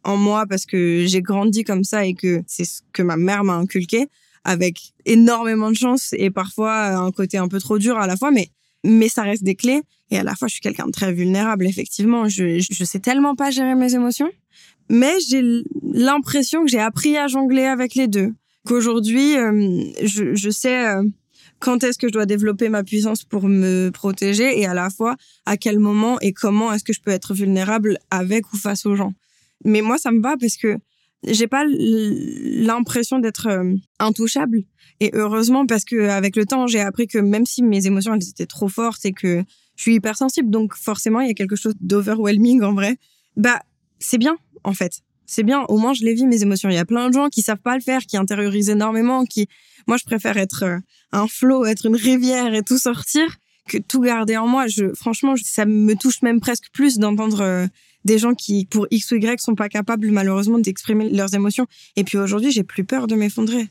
en 0.02 0.16
moi 0.16 0.46
parce 0.48 0.66
que 0.66 1.04
j'ai 1.06 1.22
grandi 1.22 1.62
comme 1.62 1.84
ça 1.84 2.04
et 2.04 2.14
que 2.14 2.42
c'est 2.46 2.64
ce 2.64 2.80
que 2.92 3.02
ma 3.02 3.16
mère 3.16 3.44
m'a 3.44 3.54
inculqué 3.54 4.06
avec 4.42 4.92
énormément 5.04 5.70
de 5.70 5.76
chance 5.76 6.10
et 6.12 6.30
parfois 6.30 6.88
un 6.96 7.10
côté 7.12 7.38
un 7.38 7.48
peu 7.48 7.60
trop 7.60 7.78
dur 7.78 7.98
à 7.98 8.06
la 8.06 8.16
fois, 8.16 8.30
mais 8.30 8.50
mais 8.84 9.08
ça 9.08 9.22
reste 9.22 9.42
des 9.42 9.56
clés. 9.56 9.82
Et 10.10 10.18
à 10.18 10.22
la 10.22 10.34
fois, 10.34 10.48
je 10.48 10.54
suis 10.54 10.60
quelqu'un 10.60 10.86
de 10.86 10.92
très 10.92 11.12
vulnérable, 11.12 11.66
effectivement. 11.66 12.28
Je, 12.28 12.58
je, 12.58 12.84
sais 12.84 13.00
tellement 13.00 13.34
pas 13.34 13.50
gérer 13.50 13.74
mes 13.74 13.94
émotions. 13.94 14.30
Mais 14.88 15.14
j'ai 15.28 15.42
l'impression 15.82 16.64
que 16.64 16.70
j'ai 16.70 16.78
appris 16.78 17.16
à 17.16 17.26
jongler 17.26 17.64
avec 17.64 17.94
les 17.94 18.06
deux. 18.06 18.32
Qu'aujourd'hui, 18.66 19.36
euh, 19.36 19.80
je, 20.02 20.34
je 20.34 20.50
sais 20.50 20.86
euh, 20.86 21.02
quand 21.58 21.82
est-ce 21.82 21.98
que 21.98 22.08
je 22.08 22.12
dois 22.12 22.26
développer 22.26 22.68
ma 22.68 22.84
puissance 22.84 23.24
pour 23.24 23.48
me 23.48 23.90
protéger 23.90 24.60
et 24.60 24.66
à 24.66 24.74
la 24.74 24.90
fois 24.90 25.16
à 25.44 25.56
quel 25.56 25.78
moment 25.78 26.18
et 26.20 26.32
comment 26.32 26.72
est-ce 26.72 26.84
que 26.84 26.92
je 26.92 27.00
peux 27.00 27.10
être 27.10 27.34
vulnérable 27.34 27.98
avec 28.10 28.52
ou 28.52 28.56
face 28.56 28.86
aux 28.86 28.94
gens. 28.94 29.12
Mais 29.64 29.80
moi, 29.80 29.98
ça 29.98 30.12
me 30.12 30.20
va 30.20 30.36
parce 30.38 30.56
que 30.56 30.76
j'ai 31.24 31.46
pas 31.46 31.64
l'impression 31.66 33.18
d'être 33.18 33.48
euh, 33.48 33.74
intouchable. 33.98 34.62
Et 35.00 35.10
heureusement, 35.14 35.66
parce 35.66 35.84
que 35.84 36.08
avec 36.08 36.36
le 36.36 36.46
temps, 36.46 36.66
j'ai 36.66 36.80
appris 36.80 37.06
que 37.06 37.18
même 37.18 37.46
si 37.46 37.62
mes 37.62 37.86
émotions 37.86 38.14
elles 38.14 38.28
étaient 38.28 38.46
trop 38.46 38.68
fortes 38.68 39.04
et 39.04 39.12
que 39.12 39.42
je 39.76 39.82
suis 39.82 39.94
hypersensible, 39.94 40.50
donc 40.50 40.75
forcément 40.75 41.20
il 41.20 41.28
y 41.28 41.31
a 41.31 41.34
quelque 41.34 41.56
chose 41.56 41.75
d'overwhelming 41.81 42.62
en 42.62 42.75
vrai. 42.75 42.99
Bah 43.37 43.61
c'est 43.99 44.19
bien 44.19 44.37
en 44.64 44.73
fait. 44.73 45.00
C'est 45.26 45.42
bien. 45.42 45.62
Au 45.68 45.76
moins 45.76 45.92
je 45.92 46.04
les 46.04 46.14
vis 46.14 46.26
mes 46.26 46.42
émotions. 46.42 46.68
Il 46.68 46.75
y 46.75 46.78
a 46.78 46.85
plein 46.85 47.09
de 47.09 47.14
gens 47.14 47.28
qui 47.28 47.42
savent 47.42 47.61
pas 47.61 47.75
le 47.75 47.83
faire, 47.83 48.02
qui 48.02 48.16
intériorisent 48.16 48.71
énormément, 48.71 49.25
qui. 49.25 49.49
Moi 49.87 49.97
je 49.97 50.04
préfère 50.04 50.37
être 50.37 50.64
euh, 50.64 50.78
un 51.12 51.26
flot, 51.28 51.64
être 51.64 51.87
une 51.87 51.97
rivière 51.97 52.54
et 52.54 52.62
tout 52.62 52.78
sortir 52.78 53.37
que 53.68 53.78
tout 53.78 54.00
garder 54.00 54.37
en 54.37 54.47
moi. 54.47 54.66
Je 54.66 54.92
franchement 54.95 55.35
ça 55.40 55.64
me 55.66 55.95
touche 55.95 56.23
même 56.23 56.40
presque 56.40 56.66
plus 56.73 56.99
d'entendre. 56.99 57.40
euh, 57.40 57.66
des 58.06 58.18
gens 58.18 58.35
qui, 58.35 58.64
pour 58.66 58.87
X 58.90 59.11
ou 59.11 59.16
Y, 59.16 59.40
sont 59.40 59.54
pas 59.56 59.68
capables 59.68 60.11
malheureusement 60.11 60.59
d'exprimer 60.59 61.11
leurs 61.11 61.35
émotions. 61.35 61.66
Et 61.97 62.04
puis 62.04 62.16
aujourd'hui, 62.16 62.52
j'ai 62.52 62.62
plus 62.62 62.85
peur 62.85 63.09
de 63.09 63.16
m'effondrer. 63.16 63.68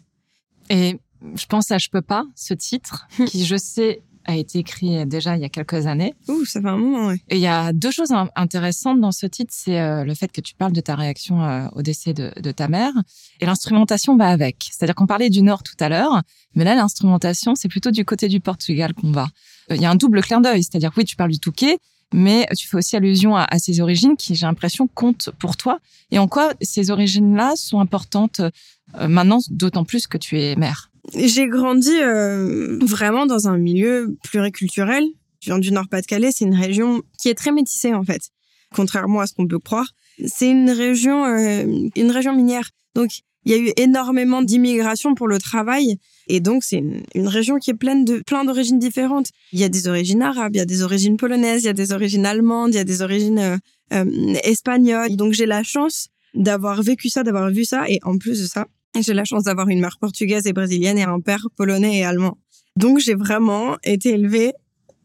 Et 0.69 0.99
je 1.35 1.45
pense 1.45 1.71
à 1.71 1.77
Je 1.77 1.89
peux 1.89 2.01
pas, 2.01 2.25
ce 2.35 2.53
titre, 2.53 3.07
qui 3.27 3.45
je 3.45 3.55
sais 3.55 4.03
a 4.25 4.35
été 4.35 4.59
écrit 4.59 5.05
déjà 5.05 5.35
il 5.35 5.41
y 5.41 5.45
a 5.45 5.49
quelques 5.49 5.85
années. 5.87 6.13
Ouh, 6.27 6.45
ça 6.45 6.61
fait 6.61 6.67
un 6.67 6.77
moment, 6.77 7.07
ouais. 7.07 7.21
Et 7.29 7.35
il 7.35 7.41
y 7.41 7.47
a 7.47 7.73
deux 7.73 7.91
choses 7.91 8.11
in- 8.11 8.29
intéressantes 8.35 8.99
dans 8.99 9.11
ce 9.11 9.25
titre, 9.25 9.53
c'est 9.55 9.79
euh, 9.79 10.03
le 10.03 10.13
fait 10.13 10.31
que 10.31 10.41
tu 10.41 10.55
parles 10.55 10.73
de 10.73 10.81
ta 10.81 10.95
réaction 10.95 11.43
euh, 11.43 11.67
au 11.73 11.81
décès 11.81 12.13
de, 12.13 12.31
de 12.39 12.51
ta 12.51 12.67
mère, 12.67 12.91
et 13.39 13.45
l'instrumentation 13.45 14.17
va 14.17 14.27
avec. 14.29 14.67
C'est-à-dire 14.71 14.95
qu'on 14.95 15.07
parlait 15.07 15.29
du 15.29 15.41
Nord 15.41 15.63
tout 15.63 15.75
à 15.79 15.89
l'heure, 15.89 16.21
mais 16.55 16.63
là 16.63 16.75
l'instrumentation 16.75 17.55
c'est 17.55 17.69
plutôt 17.69 17.91
du 17.91 18.05
côté 18.05 18.27
du 18.27 18.39
Portugal 18.39 18.93
qu'on 18.93 19.11
va. 19.11 19.27
Euh, 19.71 19.75
Il 19.75 19.81
y 19.81 19.85
a 19.85 19.91
un 19.91 19.95
double 19.95 20.21
clin 20.21 20.41
d'œil, 20.41 20.63
c'est-à-dire 20.63 20.91
oui 20.97 21.05
tu 21.05 21.15
parles 21.15 21.31
du 21.31 21.39
Touquet, 21.39 21.77
mais 22.13 22.47
tu 22.57 22.67
fais 22.67 22.77
aussi 22.77 22.95
allusion 22.95 23.35
à, 23.35 23.43
à 23.49 23.59
ses 23.59 23.81
origines 23.81 24.15
qui 24.15 24.35
j'ai 24.35 24.45
l'impression 24.45 24.87
comptent 24.87 25.29
pour 25.39 25.57
toi, 25.57 25.79
et 26.11 26.19
en 26.19 26.27
quoi 26.27 26.53
ces 26.61 26.91
origines-là 26.91 27.53
sont 27.55 27.79
importantes 27.79 28.39
euh, 28.39 29.07
maintenant, 29.07 29.39
d'autant 29.49 29.83
plus 29.83 30.07
que 30.07 30.17
tu 30.17 30.39
es 30.39 30.55
mère? 30.55 30.91
J'ai 31.13 31.47
grandi 31.47 31.91
euh, 32.01 32.79
vraiment 32.81 33.25
dans 33.25 33.47
un 33.47 33.57
milieu 33.57 34.15
pluriculturel. 34.23 35.03
Je 35.39 35.51
viens 35.51 35.59
du 35.59 35.71
Nord-Pas-de-Calais, 35.71 36.31
c'est 36.31 36.45
une 36.45 36.55
région 36.55 37.03
qui 37.21 37.29
est 37.29 37.35
très 37.35 37.51
métissée 37.51 37.93
en 37.93 38.03
fait, 38.03 38.29
contrairement 38.73 39.19
à 39.19 39.27
ce 39.27 39.33
qu'on 39.33 39.47
peut 39.47 39.59
croire. 39.59 39.87
C'est 40.25 40.49
une 40.49 40.71
région, 40.71 41.25
euh, 41.25 41.65
une 41.95 42.11
région 42.11 42.35
minière. 42.35 42.69
Donc 42.95 43.11
il 43.45 43.51
y 43.51 43.55
a 43.55 43.57
eu 43.59 43.71
énormément 43.77 44.41
d'immigration 44.41 45.13
pour 45.13 45.27
le 45.27 45.37
travail, 45.37 45.97
et 46.27 46.39
donc 46.39 46.63
c'est 46.63 46.77
une, 46.77 47.27
région 47.27 47.57
qui 47.57 47.69
est 47.69 47.75
pleine 47.75 48.03
de 48.03 48.23
plein 48.25 48.43
d'origines 48.43 48.79
différentes. 48.79 49.27
Il 49.53 49.59
y 49.59 49.63
a 49.63 49.69
des 49.69 49.87
origines 49.87 50.23
arabes, 50.23 50.55
il 50.55 50.57
y 50.57 50.61
a 50.61 50.65
des 50.65 50.81
origines 50.81 51.15
polonaises, 51.15 51.61
il 51.61 51.67
y 51.67 51.69
a 51.69 51.73
des 51.73 51.93
origines 51.93 52.25
allemandes, 52.25 52.73
il 52.73 52.77
y 52.77 52.79
a 52.79 52.83
des 52.83 53.03
origines 53.03 53.37
euh, 53.37 53.57
euh, 53.93 54.33
espagnoles. 54.43 55.15
Donc 55.15 55.33
j'ai 55.33 55.45
la 55.45 55.61
chance 55.61 56.07
d'avoir 56.33 56.81
vécu 56.81 57.09
ça, 57.09 57.23
d'avoir 57.23 57.51
vu 57.51 57.65
ça, 57.65 57.87
et 57.87 57.99
en 58.03 58.17
plus 58.17 58.41
de 58.41 58.47
ça, 58.47 58.65
j'ai 59.01 59.13
la 59.13 59.25
chance 59.25 59.43
d'avoir 59.43 59.69
une 59.69 59.79
mère 59.79 59.97
portugaise 59.99 60.47
et 60.47 60.53
brésilienne 60.53 60.97
et 60.97 61.03
un 61.03 61.19
père 61.19 61.47
polonais 61.55 61.99
et 61.99 62.03
allemand. 62.03 62.37
Donc 62.75 62.99
j'ai 62.99 63.15
vraiment 63.15 63.77
été 63.83 64.09
élevée 64.09 64.53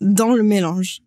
dans 0.00 0.32
le 0.32 0.42
mélange. 0.42 1.00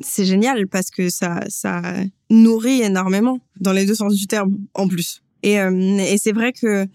c'est 0.00 0.24
génial 0.24 0.66
parce 0.66 0.90
que 0.90 1.08
ça, 1.10 1.40
ça 1.48 1.82
nourrit 2.30 2.82
énormément 2.82 3.38
dans 3.60 3.72
les 3.72 3.86
deux 3.86 3.94
sens 3.94 4.14
du 4.14 4.26
terme 4.26 4.56
en 4.74 4.88
plus. 4.88 5.22
Et, 5.42 5.60
euh, 5.60 5.98
et 5.98 6.18
c'est 6.18 6.32
vrai 6.32 6.52
que 6.52 6.86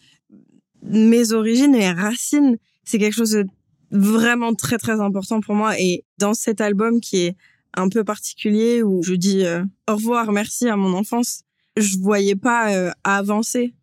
mes 0.84 1.32
origines, 1.32 1.72
mes 1.72 1.92
racines, 1.92 2.58
c'est 2.84 3.00
quelque 3.00 3.16
chose 3.16 3.32
de 3.32 3.46
vraiment 3.92 4.54
très 4.54 4.78
très 4.78 5.00
important 5.00 5.42
pour 5.42 5.56
moi. 5.56 5.80
Et 5.80 6.04
dans 6.18 6.34
cet 6.34 6.62
album 6.62 7.00
qui 7.00 7.18
est 7.18 7.36
un 7.76 7.90
peu 7.90 8.04
particulier 8.04 8.84
où 8.84 9.04
je 9.04 9.14
dis 9.14 9.46
euh, 9.46 9.64
au 9.90 9.96
revoir, 9.96 10.32
merci 10.32 10.68
à 10.68 10.76
mon 10.76 10.94
enfance, 10.94 11.42
je 11.78 11.98
voyais 11.98 12.36
pas 12.36 12.74
euh, 12.74 12.92
avancer 13.04 13.74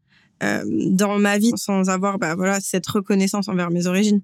dans 0.66 1.18
ma 1.18 1.38
vie 1.38 1.52
sans 1.56 1.88
avoir 1.88 2.18
bah 2.18 2.34
voilà 2.34 2.60
cette 2.60 2.86
reconnaissance 2.86 3.48
envers 3.48 3.70
mes 3.70 3.86
origines. 3.86 4.22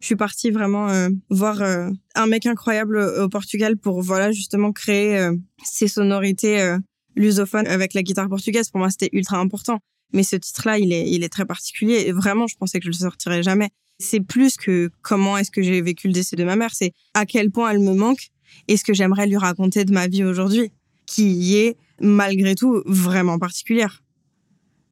Je 0.00 0.06
suis 0.06 0.16
partie 0.16 0.50
vraiment 0.50 0.88
voir 1.30 1.62
un 1.62 2.26
mec 2.26 2.46
incroyable 2.46 2.98
au 2.98 3.28
Portugal 3.28 3.76
pour 3.76 4.02
voilà 4.02 4.32
justement 4.32 4.72
créer 4.72 5.30
ces 5.62 5.88
sonorités 5.88 6.76
lusophones 7.16 7.66
avec 7.66 7.94
la 7.94 8.02
guitare 8.02 8.28
portugaise. 8.28 8.70
Pour 8.70 8.80
moi, 8.80 8.90
c'était 8.90 9.10
ultra 9.12 9.38
important. 9.38 9.78
Mais 10.12 10.22
ce 10.22 10.36
titre-là, 10.36 10.78
il 10.78 10.92
est, 10.92 11.10
il 11.10 11.24
est 11.24 11.28
très 11.28 11.44
particulier. 11.44 12.12
Vraiment, 12.12 12.46
je 12.46 12.56
pensais 12.56 12.78
que 12.78 12.84
je 12.84 12.90
le 12.90 12.94
sortirais 12.94 13.42
jamais. 13.42 13.70
C'est 13.98 14.20
plus 14.20 14.56
que 14.56 14.90
comment 15.02 15.36
est-ce 15.38 15.50
que 15.50 15.62
j'ai 15.62 15.80
vécu 15.80 16.06
le 16.06 16.12
décès 16.12 16.36
de 16.36 16.44
ma 16.44 16.56
mère, 16.56 16.70
c'est 16.72 16.92
à 17.14 17.26
quel 17.26 17.50
point 17.50 17.70
elle 17.70 17.80
me 17.80 17.94
manque 17.94 18.30
et 18.68 18.76
ce 18.76 18.84
que 18.84 18.94
j'aimerais 18.94 19.26
lui 19.26 19.36
raconter 19.36 19.84
de 19.84 19.92
ma 19.92 20.06
vie 20.06 20.24
aujourd'hui, 20.24 20.70
qui 21.06 21.56
est 21.56 21.76
malgré 22.00 22.54
tout 22.54 22.82
vraiment 22.86 23.38
particulière. 23.38 24.03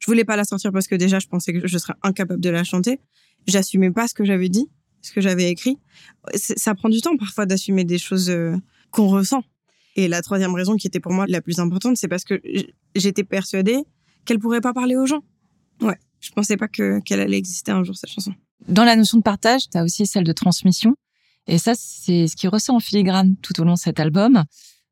Je 0.03 0.07
voulais 0.07 0.25
pas 0.25 0.35
la 0.35 0.45
sortir 0.45 0.73
parce 0.73 0.89
que 0.89 0.97
déjà 0.97 1.21
je 1.21 1.29
pensais 1.29 1.53
que 1.53 1.67
je 1.67 1.79
serais 1.79 1.95
incapable 2.03 2.41
de 2.41 2.51
la 2.51 2.65
chanter. 2.65 2.99
J'assumais 3.47 3.93
pas 3.93 4.09
ce 4.09 4.15
que 4.15 4.25
j'avais 4.25 4.49
dit, 4.49 4.69
ce 5.01 5.13
que 5.13 5.21
j'avais 5.21 5.49
écrit. 5.49 5.79
Ça 6.35 6.75
prend 6.75 6.89
du 6.89 7.01
temps 7.01 7.17
parfois 7.17 7.47
d'assumer 7.47 7.85
des 7.85 7.99
choses 7.99 8.29
euh, 8.29 8.57
qu'on 8.91 9.07
ressent. 9.07 9.45
Et 9.95 10.09
la 10.09 10.21
troisième 10.21 10.55
raison 10.55 10.77
qui 10.77 10.89
était 10.89 10.99
pour 10.99 11.13
moi 11.13 11.27
la 11.29 11.41
plus 11.41 11.61
importante, 11.61 11.97
c'est 11.97 12.09
parce 12.09 12.25
que 12.25 12.41
j'étais 12.97 13.23
persuadée 13.23 13.79
qu'elle 14.25 14.41
pourrait 14.41 14.61
pas 14.61 14.73
parler 14.73 14.97
aux 14.97 15.07
gens. 15.07 15.23
Ouais, 15.81 15.99
je 16.19 16.31
pensais 16.31 16.57
pas 16.57 16.67
que 16.67 16.99
qu'elle 17.01 17.21
allait 17.21 17.39
exister 17.39 17.71
un 17.71 17.85
jour 17.85 17.97
cette 17.97 18.11
chanson. 18.11 18.35
Dans 18.67 18.85
la 18.85 18.97
notion 18.97 19.19
de 19.19 19.23
partage, 19.23 19.69
tu 19.71 19.79
as 19.79 19.85
aussi 19.85 20.07
celle 20.07 20.25
de 20.25 20.33
transmission. 20.33 20.97
Et 21.47 21.59
ça, 21.59 21.75
c'est 21.77 22.27
ce 22.27 22.35
qui 22.35 22.49
ressort 22.49 22.75
en 22.75 22.81
filigrane 22.81 23.37
tout 23.37 23.61
au 23.61 23.65
long 23.65 23.75
de 23.75 23.79
cet 23.79 24.01
album, 24.01 24.43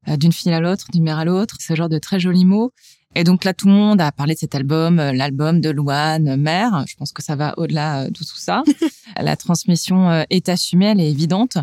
euh, 0.08 0.16
d'une 0.16 0.32
fille 0.32 0.52
à 0.52 0.60
l'autre, 0.60 0.86
d'une 0.92 1.04
mère 1.04 1.18
à 1.18 1.24
l'autre, 1.24 1.56
ce 1.60 1.74
genre 1.74 1.88
de 1.88 1.98
très 1.98 2.20
jolis 2.20 2.44
mots. 2.44 2.72
Et 3.14 3.24
donc 3.24 3.44
là, 3.44 3.54
tout 3.54 3.66
le 3.66 3.72
monde 3.72 4.00
a 4.00 4.12
parlé 4.12 4.34
de 4.34 4.38
cet 4.38 4.54
album, 4.54 5.00
euh, 5.00 5.12
l'album 5.12 5.60
de 5.60 5.68
Louane, 5.70 6.36
mère. 6.36 6.84
Je 6.86 6.94
pense 6.94 7.12
que 7.12 7.22
ça 7.22 7.34
va 7.34 7.54
au-delà 7.58 8.02
euh, 8.02 8.06
de 8.06 8.18
tout 8.18 8.24
ça. 8.24 8.62
la 9.20 9.36
transmission 9.36 10.24
est 10.30 10.48
assumée, 10.48 10.86
elle 10.86 11.00
est 11.00 11.10
évidente. 11.10 11.58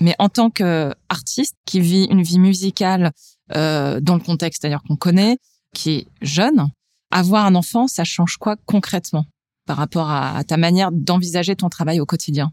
Mais 0.00 0.14
en 0.18 0.28
tant 0.28 0.50
qu'artiste 0.50 1.56
qui 1.64 1.80
vit 1.80 2.04
une 2.04 2.22
vie 2.22 2.38
musicale 2.38 3.12
euh, 3.56 4.00
dans 4.00 4.14
le 4.14 4.20
contexte 4.20 4.62
d'ailleurs 4.62 4.82
qu'on 4.82 4.96
connaît, 4.96 5.38
qui 5.74 5.90
est 5.90 6.06
jeune, 6.22 6.68
avoir 7.10 7.46
un 7.46 7.54
enfant, 7.54 7.86
ça 7.86 8.04
change 8.04 8.36
quoi 8.36 8.56
concrètement 8.66 9.24
par 9.66 9.76
rapport 9.76 10.10
à, 10.10 10.42
ta 10.44 10.56
manière 10.56 10.90
d'envisager 10.92 11.54
ton 11.54 11.68
travail 11.68 12.00
au 12.00 12.06
quotidien? 12.06 12.52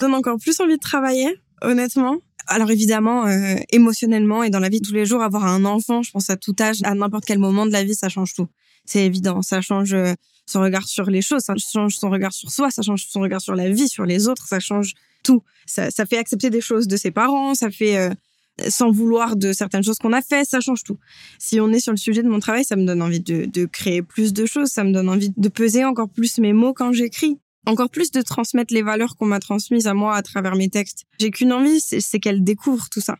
Donne 0.00 0.14
encore 0.14 0.38
plus 0.38 0.58
envie 0.60 0.76
de 0.76 0.80
travailler, 0.80 1.28
honnêtement. 1.60 2.16
Alors 2.46 2.70
évidemment, 2.70 3.26
euh, 3.26 3.56
émotionnellement 3.70 4.42
et 4.42 4.48
dans 4.50 4.58
la 4.58 4.70
vie 4.70 4.80
de 4.80 4.86
tous 4.86 4.94
les 4.94 5.04
jours, 5.04 5.22
avoir 5.22 5.44
un 5.44 5.66
enfant, 5.66 6.02
je 6.02 6.10
pense 6.10 6.30
à 6.30 6.36
tout 6.36 6.56
âge, 6.58 6.78
à 6.84 6.94
n'importe 6.94 7.24
quel 7.26 7.38
moment 7.38 7.66
de 7.66 7.70
la 7.70 7.84
vie, 7.84 7.94
ça 7.94 8.08
change 8.08 8.34
tout. 8.34 8.48
C'est 8.86 9.04
évident, 9.04 9.42
ça 9.42 9.60
change 9.60 9.92
euh, 9.92 10.14
son 10.46 10.62
regard 10.62 10.88
sur 10.88 11.10
les 11.10 11.20
choses, 11.20 11.42
ça 11.42 11.54
change 11.56 11.96
son 11.96 12.08
regard 12.08 12.32
sur 12.32 12.50
soi, 12.50 12.70
ça 12.70 12.80
change 12.80 13.06
son 13.08 13.20
regard 13.20 13.42
sur 13.42 13.54
la 13.54 13.68
vie, 13.70 13.88
sur 13.88 14.06
les 14.06 14.26
autres, 14.26 14.46
ça 14.48 14.58
change 14.58 14.94
tout. 15.22 15.42
Ça, 15.66 15.90
fait 16.06 16.16
accepter 16.16 16.48
des 16.48 16.62
choses 16.62 16.88
de 16.88 16.96
ses 16.96 17.10
parents, 17.10 17.54
ça 17.54 17.70
fait 17.70 17.98
euh, 17.98 18.10
sans 18.68 18.90
vouloir 18.90 19.36
de 19.36 19.52
certaines 19.52 19.84
choses 19.84 19.98
qu'on 19.98 20.14
a 20.14 20.22
fait, 20.22 20.44
ça 20.44 20.60
change 20.60 20.82
tout. 20.82 20.98
Si 21.38 21.60
on 21.60 21.70
est 21.70 21.78
sur 21.78 21.92
le 21.92 21.98
sujet 21.98 22.22
de 22.22 22.28
mon 22.28 22.40
travail, 22.40 22.64
ça 22.64 22.74
me 22.74 22.86
donne 22.86 23.02
envie 23.02 23.20
de 23.20 23.64
créer 23.66 24.02
plus 24.02 24.32
de 24.32 24.46
choses, 24.46 24.70
ça 24.70 24.82
me 24.82 24.92
donne 24.92 25.10
envie 25.10 25.30
de 25.36 25.48
peser 25.50 25.84
encore 25.84 26.08
plus 26.08 26.38
mes 26.38 26.54
mots 26.54 26.72
quand 26.72 26.90
j'écris, 26.92 27.38
encore 27.66 27.90
plus 27.90 28.10
de 28.10 28.22
transmettre 28.22 28.72
les 28.72 28.82
valeurs 28.82 29.16
qu'on 29.16 29.26
m'a 29.26 29.40
transmises 29.40 29.86
à 29.86 29.94
moi 29.94 30.16
à 30.16 30.22
travers 30.22 30.56
mes 30.56 30.68
textes. 30.68 31.04
J'ai 31.18 31.30
qu'une 31.30 31.52
envie, 31.52 31.80
c'est 31.80 32.18
qu'elle 32.18 32.42
découvre 32.42 32.88
tout 32.90 33.00
ça 33.00 33.16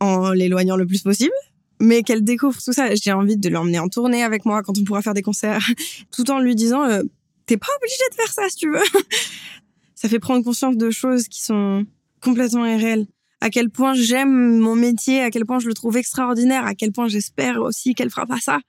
en 0.00 0.30
l'éloignant 0.32 0.76
le 0.76 0.86
plus 0.86 1.02
possible, 1.02 1.34
mais 1.80 2.02
qu'elle 2.02 2.24
découvre 2.24 2.60
tout 2.62 2.72
ça. 2.72 2.94
J'ai 2.94 3.12
envie 3.12 3.36
de 3.36 3.48
l'emmener 3.48 3.78
en 3.78 3.88
tournée 3.88 4.22
avec 4.22 4.44
moi 4.44 4.62
quand 4.62 4.78
on 4.78 4.84
pourra 4.84 5.02
faire 5.02 5.14
des 5.14 5.22
concerts, 5.22 5.66
tout 6.12 6.30
en 6.30 6.38
lui 6.38 6.54
disant 6.54 6.84
euh, 6.84 7.02
t'es 7.46 7.56
pas 7.56 7.68
obligé 7.78 8.02
de 8.10 8.14
faire 8.14 8.32
ça 8.32 8.48
si 8.48 8.56
tu 8.56 8.70
veux. 8.70 8.78
ça 9.94 10.08
fait 10.08 10.18
prendre 10.18 10.44
conscience 10.44 10.76
de 10.76 10.90
choses 10.90 11.28
qui 11.28 11.42
sont 11.42 11.84
complètement 12.20 12.66
irréelles. 12.66 13.06
À 13.42 13.48
quel 13.48 13.70
point 13.70 13.94
j'aime 13.94 14.58
mon 14.58 14.76
métier, 14.76 15.22
à 15.22 15.30
quel 15.30 15.46
point 15.46 15.58
je 15.58 15.66
le 15.66 15.74
trouve 15.74 15.96
extraordinaire, 15.96 16.66
à 16.66 16.74
quel 16.74 16.92
point 16.92 17.08
j'espère 17.08 17.60
aussi 17.60 17.94
qu'elle 17.94 18.10
fera 18.10 18.26
pas 18.26 18.38
ça, 18.38 18.60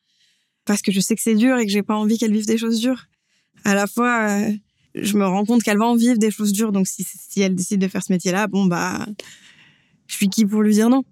parce 0.66 0.82
que 0.82 0.94
je 0.94 1.02
sais 1.02 1.16
que 1.16 1.22
c'est 1.22 1.36
dur 1.36 1.58
et 1.58 1.66
que 1.66 1.72
j'ai 1.72 1.84
pas 1.84 1.96
envie 1.96 2.18
qu'elle 2.18 2.32
vive 2.32 2.46
des 2.46 2.58
choses 2.58 2.80
dures. 2.80 3.06
À 3.66 3.76
la 3.76 3.86
fois, 3.86 4.30
euh, 4.30 4.52
je 4.96 5.18
me 5.18 5.26
rends 5.26 5.46
compte 5.46 5.64
qu'elle 5.64 5.78
va 5.78 5.86
en 5.86 5.96
vivre 5.96 6.18
des 6.18 6.32
choses 6.32 6.52
dures, 6.52 6.72
donc 6.72 6.88
si, 6.88 7.04
si 7.04 7.42
elle 7.42 7.56
décide 7.56 7.80
de 7.80 7.88
faire 7.88 8.04
ce 8.04 8.12
métier-là, 8.12 8.48
bon 8.48 8.66
bah, 8.66 9.06
je 10.08 10.16
suis 10.16 10.30
qui 10.30 10.46
pour 10.46 10.62
lui 10.62 10.74
dire 10.74 10.90
non? 10.90 11.04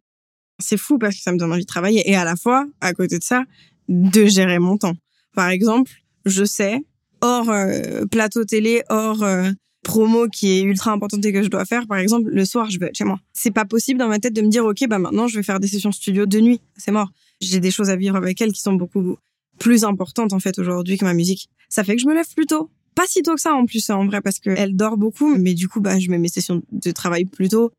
C'est 0.60 0.78
fou 0.78 0.98
parce 0.98 1.16
que 1.16 1.22
ça 1.22 1.32
me 1.32 1.38
donne 1.38 1.52
envie 1.54 1.62
de 1.62 1.68
travailler 1.68 2.10
et 2.10 2.16
à 2.16 2.26
la 2.26 2.36
fois, 2.36 2.68
à 2.82 2.94
côté 2.94 3.18
de 3.18 3.24
ça, 3.24 3.44
de 3.88 4.26
gérer 4.26 4.60
mon 4.60 4.78
temps. 4.78 4.96
Par 5.34 5.50
exemple, 5.50 5.92
je 6.26 6.44
sais, 6.44 6.82
hors 7.22 7.50
euh, 7.50 8.06
plateau 8.06 8.44
télé, 8.44 8.84
hors 8.90 9.24
euh, 9.24 9.52
promo 9.84 10.28
qui 10.28 10.52
est 10.52 10.62
ultra 10.62 10.92
importante 10.92 11.26
et 11.26 11.34
que 11.34 11.44
je 11.44 11.48
dois 11.48 11.66
faire, 11.66 11.88
par 11.88 11.98
exemple, 11.98 12.30
le 12.30 12.46
soir, 12.46 12.70
je 12.70 12.80
vais 12.80 12.88
être 12.88 12.98
chez 12.98 13.06
moi. 13.06 13.20
C'est 13.34 13.52
pas 13.52 13.66
possible 13.66 14.00
dans 14.00 14.08
ma 14.08 14.20
tête 14.20 14.34
de 14.34 14.42
me 14.42 14.50
dire, 14.50 14.66
OK, 14.66 14.86
bah 14.88 15.00
maintenant, 15.00 15.28
je 15.28 15.38
vais 15.38 15.44
faire 15.44 15.60
des 15.60 15.68
sessions 15.68 15.92
studio 15.92 16.26
de 16.26 16.40
nuit. 16.40 16.62
C'est 16.78 16.92
mort. 16.92 17.10
J'ai 17.42 17.60
des 17.60 17.72
choses 17.72 17.90
à 17.90 17.96
vivre 17.96 18.16
avec 18.16 18.42
elle 18.42 18.52
qui 18.52 18.62
sont 18.62 18.74
beaucoup 18.74 19.18
plus 19.60 19.84
importantes, 19.84 20.34
en 20.34 20.40
fait, 20.40 20.60
aujourd'hui 20.60 20.98
que 20.98 21.06
ma 21.06 21.14
musique. 21.14 21.50
Ça 21.70 21.84
fait 21.84 21.96
que 21.96 22.02
je 22.02 22.08
me 22.08 22.14
lève 22.14 22.28
plus 22.36 22.46
tôt. 22.46 22.70
Pas 22.96 23.06
si 23.08 23.22
tôt 23.22 23.36
que 23.36 23.42
ça, 23.42 23.54
en 23.54 23.66
plus, 23.66 23.90
en 23.90 24.06
vrai, 24.06 24.22
parce 24.22 24.40
qu'elle 24.40 24.76
dort 24.76 24.98
beaucoup, 24.98 25.36
mais 25.36 25.54
du 25.54 25.68
coup, 25.68 25.80
bah, 25.80 26.00
je 26.00 26.10
mets 26.10 26.18
mes 26.18 26.30
sessions 26.30 26.62
de 26.72 26.92
travail 26.92 27.26
plus 27.26 27.50
tôt 27.50 27.72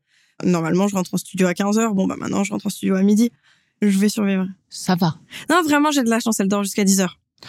Normalement, 0.43 0.87
je 0.87 0.95
rentre 0.95 1.13
en 1.13 1.17
studio 1.17 1.47
à 1.47 1.53
15h. 1.53 1.93
Bon, 1.93 2.07
bah 2.07 2.15
maintenant, 2.17 2.43
je 2.43 2.51
rentre 2.51 2.67
en 2.67 2.69
studio 2.69 2.95
à 2.95 3.03
midi. 3.03 3.31
Je 3.81 3.97
vais 3.97 4.09
survivre. 4.09 4.45
Ça 4.69 4.95
va. 4.95 5.15
Non, 5.49 5.61
vraiment, 5.63 5.91
j'ai 5.91 6.03
de 6.03 6.09
la 6.09 6.19
chance. 6.19 6.39
Elle 6.39 6.47
dort 6.47 6.63
jusqu'à 6.63 6.83
10h. 6.83 7.07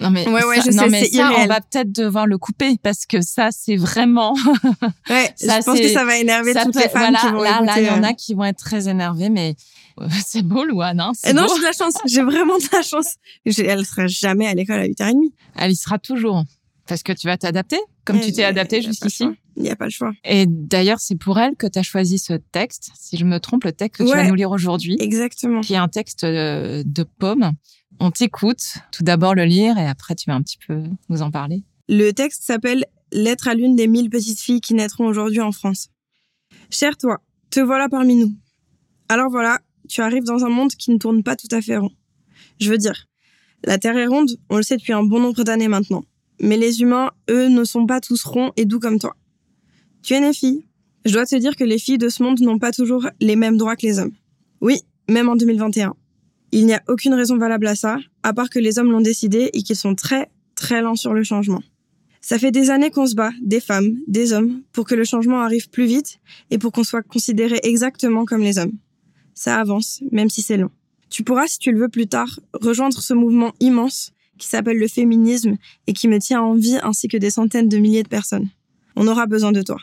Non 0.00 0.10
mais 0.10 0.28
ouais, 0.28 0.44
ouais, 0.44 0.58
je 0.64 0.70
sais, 0.70 0.88
mais 0.88 1.06
ça, 1.06 1.32
on 1.38 1.46
va 1.48 1.60
peut-être 1.60 1.90
devoir 1.90 2.28
le 2.28 2.38
couper 2.38 2.76
parce 2.80 3.04
que 3.04 3.20
ça, 3.20 3.48
c'est 3.50 3.74
vraiment. 3.74 4.32
ouais, 5.10 5.34
je 5.40 5.64
pense 5.64 5.76
que 5.76 5.88
ça 5.88 6.04
va 6.04 6.18
énerver 6.18 6.54
toutes 6.54 6.76
les 6.76 6.88
femmes 6.88 7.16
qui 7.20 7.26
vont 7.26 7.42
là, 7.42 7.56
écouter. 7.56 7.66
Là, 7.66 7.80
il 7.80 7.86
y 7.86 7.90
en 7.90 8.04
a 8.04 8.14
qui 8.14 8.34
vont 8.34 8.44
être 8.44 8.60
très 8.60 8.88
énervées, 8.88 9.28
mais 9.28 9.56
c'est 10.24 10.42
beau, 10.42 10.62
Louane. 10.62 11.00
Hein, 11.00 11.10
non, 11.34 11.48
j'ai 11.52 11.58
de 11.58 11.64
la 11.64 11.72
chance. 11.72 11.94
J'ai 12.06 12.22
vraiment 12.22 12.58
de 12.58 12.68
la 12.70 12.82
chance. 12.82 13.16
Elle 13.44 13.84
sera 13.84 14.06
jamais 14.06 14.46
à 14.46 14.54
l'école 14.54 14.78
à 14.78 14.86
8h30. 14.86 15.32
Elle 15.56 15.72
y 15.72 15.76
sera 15.76 15.98
toujours 15.98 16.44
parce 16.88 17.02
que 17.02 17.12
tu 17.12 17.26
vas 17.26 17.36
t'adapter 17.36 17.78
comme 18.04 18.20
tu 18.20 18.32
t'es 18.32 18.44
adapté 18.44 18.80
jusqu'ici. 18.80 19.24
Il 19.56 19.62
n'y 19.62 19.70
a 19.70 19.76
pas 19.76 19.84
le 19.84 19.90
choix. 19.90 20.12
Et 20.24 20.46
d'ailleurs, 20.46 20.98
c'est 21.00 21.16
pour 21.16 21.38
elle 21.38 21.56
que 21.56 21.66
tu 21.66 21.78
as 21.78 21.82
choisi 21.82 22.18
ce 22.18 22.32
texte, 22.32 22.90
si 22.98 23.16
je 23.16 23.24
me 23.24 23.38
trompe, 23.38 23.64
le 23.64 23.72
texte 23.72 24.02
que 24.02 24.08
tu 24.08 24.16
vas 24.16 24.26
nous 24.26 24.34
lire 24.34 24.50
aujourd'hui. 24.50 24.96
Exactement. 24.98 25.60
Qui 25.60 25.74
est 25.74 25.78
un 25.78 25.88
texte 25.88 26.24
de, 26.24 26.82
de 26.86 27.02
pomme. 27.02 27.52
On 28.00 28.10
t'écoute, 28.10 28.78
tout 28.92 29.02
d'abord 29.02 29.34
le 29.34 29.44
lire 29.44 29.76
et 29.76 29.86
après 29.86 30.14
tu 30.14 30.30
vas 30.30 30.36
un 30.36 30.42
petit 30.42 30.58
peu 30.66 30.84
nous 31.08 31.22
en 31.22 31.30
parler. 31.30 31.64
Le 31.88 32.12
texte 32.12 32.44
s'appelle 32.44 32.84
Lettre 33.12 33.48
à 33.48 33.54
l'une 33.54 33.74
des 33.74 33.88
mille 33.88 34.10
petites 34.10 34.40
filles 34.40 34.60
qui 34.60 34.74
naîtront 34.74 35.06
aujourd'hui 35.06 35.40
en 35.40 35.52
France. 35.52 35.88
Cher 36.70 36.96
toi, 36.96 37.18
te 37.50 37.60
voilà 37.60 37.88
parmi 37.88 38.14
nous. 38.16 38.34
Alors 39.08 39.30
voilà, 39.30 39.58
tu 39.88 40.02
arrives 40.02 40.24
dans 40.24 40.44
un 40.44 40.50
monde 40.50 40.70
qui 40.72 40.90
ne 40.90 40.98
tourne 40.98 41.22
pas 41.22 41.34
tout 41.34 41.48
à 41.50 41.60
fait 41.60 41.78
rond. 41.78 41.90
Je 42.60 42.70
veux 42.70 42.78
dire, 42.78 43.06
la 43.64 43.78
Terre 43.78 43.96
est 43.96 44.06
ronde, 44.06 44.30
on 44.50 44.58
le 44.58 44.62
sait 44.62 44.76
depuis 44.76 44.92
un 44.92 45.02
bon 45.02 45.20
nombre 45.20 45.42
d'années 45.42 45.68
maintenant. 45.68 46.04
Mais 46.40 46.56
les 46.56 46.80
humains, 46.80 47.10
eux, 47.30 47.48
ne 47.48 47.64
sont 47.64 47.86
pas 47.86 48.00
tous 48.00 48.24
ronds 48.24 48.52
et 48.56 48.64
doux 48.64 48.78
comme 48.78 48.98
toi. 48.98 49.16
Tu 50.02 50.14
es 50.14 50.18
une 50.18 50.32
fille. 50.32 50.66
Je 51.04 51.12
dois 51.12 51.26
te 51.26 51.36
dire 51.36 51.56
que 51.56 51.64
les 51.64 51.78
filles 51.78 51.98
de 51.98 52.08
ce 52.08 52.22
monde 52.22 52.40
n'ont 52.40 52.58
pas 52.58 52.72
toujours 52.72 53.08
les 53.20 53.36
mêmes 53.36 53.56
droits 53.56 53.76
que 53.76 53.86
les 53.86 53.98
hommes. 53.98 54.12
Oui, 54.60 54.80
même 55.08 55.28
en 55.28 55.36
2021. 55.36 55.94
Il 56.52 56.66
n'y 56.66 56.74
a 56.74 56.82
aucune 56.88 57.14
raison 57.14 57.36
valable 57.36 57.66
à 57.66 57.74
ça, 57.74 57.98
à 58.22 58.32
part 58.32 58.50
que 58.50 58.58
les 58.58 58.78
hommes 58.78 58.90
l'ont 58.90 59.00
décidé 59.00 59.50
et 59.52 59.62
qu'ils 59.62 59.76
sont 59.76 59.94
très, 59.94 60.30
très 60.54 60.80
lents 60.80 60.96
sur 60.96 61.12
le 61.12 61.22
changement. 61.22 61.62
Ça 62.20 62.38
fait 62.38 62.50
des 62.50 62.70
années 62.70 62.90
qu'on 62.90 63.06
se 63.06 63.14
bat, 63.14 63.30
des 63.40 63.60
femmes, 63.60 63.96
des 64.06 64.32
hommes, 64.32 64.62
pour 64.72 64.84
que 64.84 64.94
le 64.94 65.04
changement 65.04 65.40
arrive 65.40 65.70
plus 65.70 65.86
vite 65.86 66.18
et 66.50 66.58
pour 66.58 66.72
qu'on 66.72 66.84
soit 66.84 67.02
considéré 67.02 67.60
exactement 67.62 68.24
comme 68.24 68.42
les 68.42 68.58
hommes. 68.58 68.76
Ça 69.34 69.56
avance, 69.58 70.02
même 70.10 70.28
si 70.28 70.42
c'est 70.42 70.56
long. 70.56 70.70
Tu 71.10 71.22
pourras, 71.22 71.46
si 71.46 71.58
tu 71.58 71.70
le 71.70 71.78
veux 71.78 71.88
plus 71.88 72.06
tard, 72.06 72.40
rejoindre 72.52 73.00
ce 73.00 73.14
mouvement 73.14 73.52
immense 73.60 74.12
qui 74.38 74.48
s'appelle 74.48 74.78
le 74.78 74.88
féminisme 74.88 75.56
et 75.86 75.92
qui 75.92 76.08
me 76.08 76.18
tient 76.18 76.40
en 76.40 76.54
vie 76.54 76.78
ainsi 76.82 77.08
que 77.08 77.16
des 77.16 77.30
centaines 77.30 77.68
de 77.68 77.78
milliers 77.78 78.02
de 78.02 78.08
personnes. 78.08 78.48
On 78.96 79.06
aura 79.06 79.26
besoin 79.26 79.52
de 79.52 79.62
toi. 79.62 79.78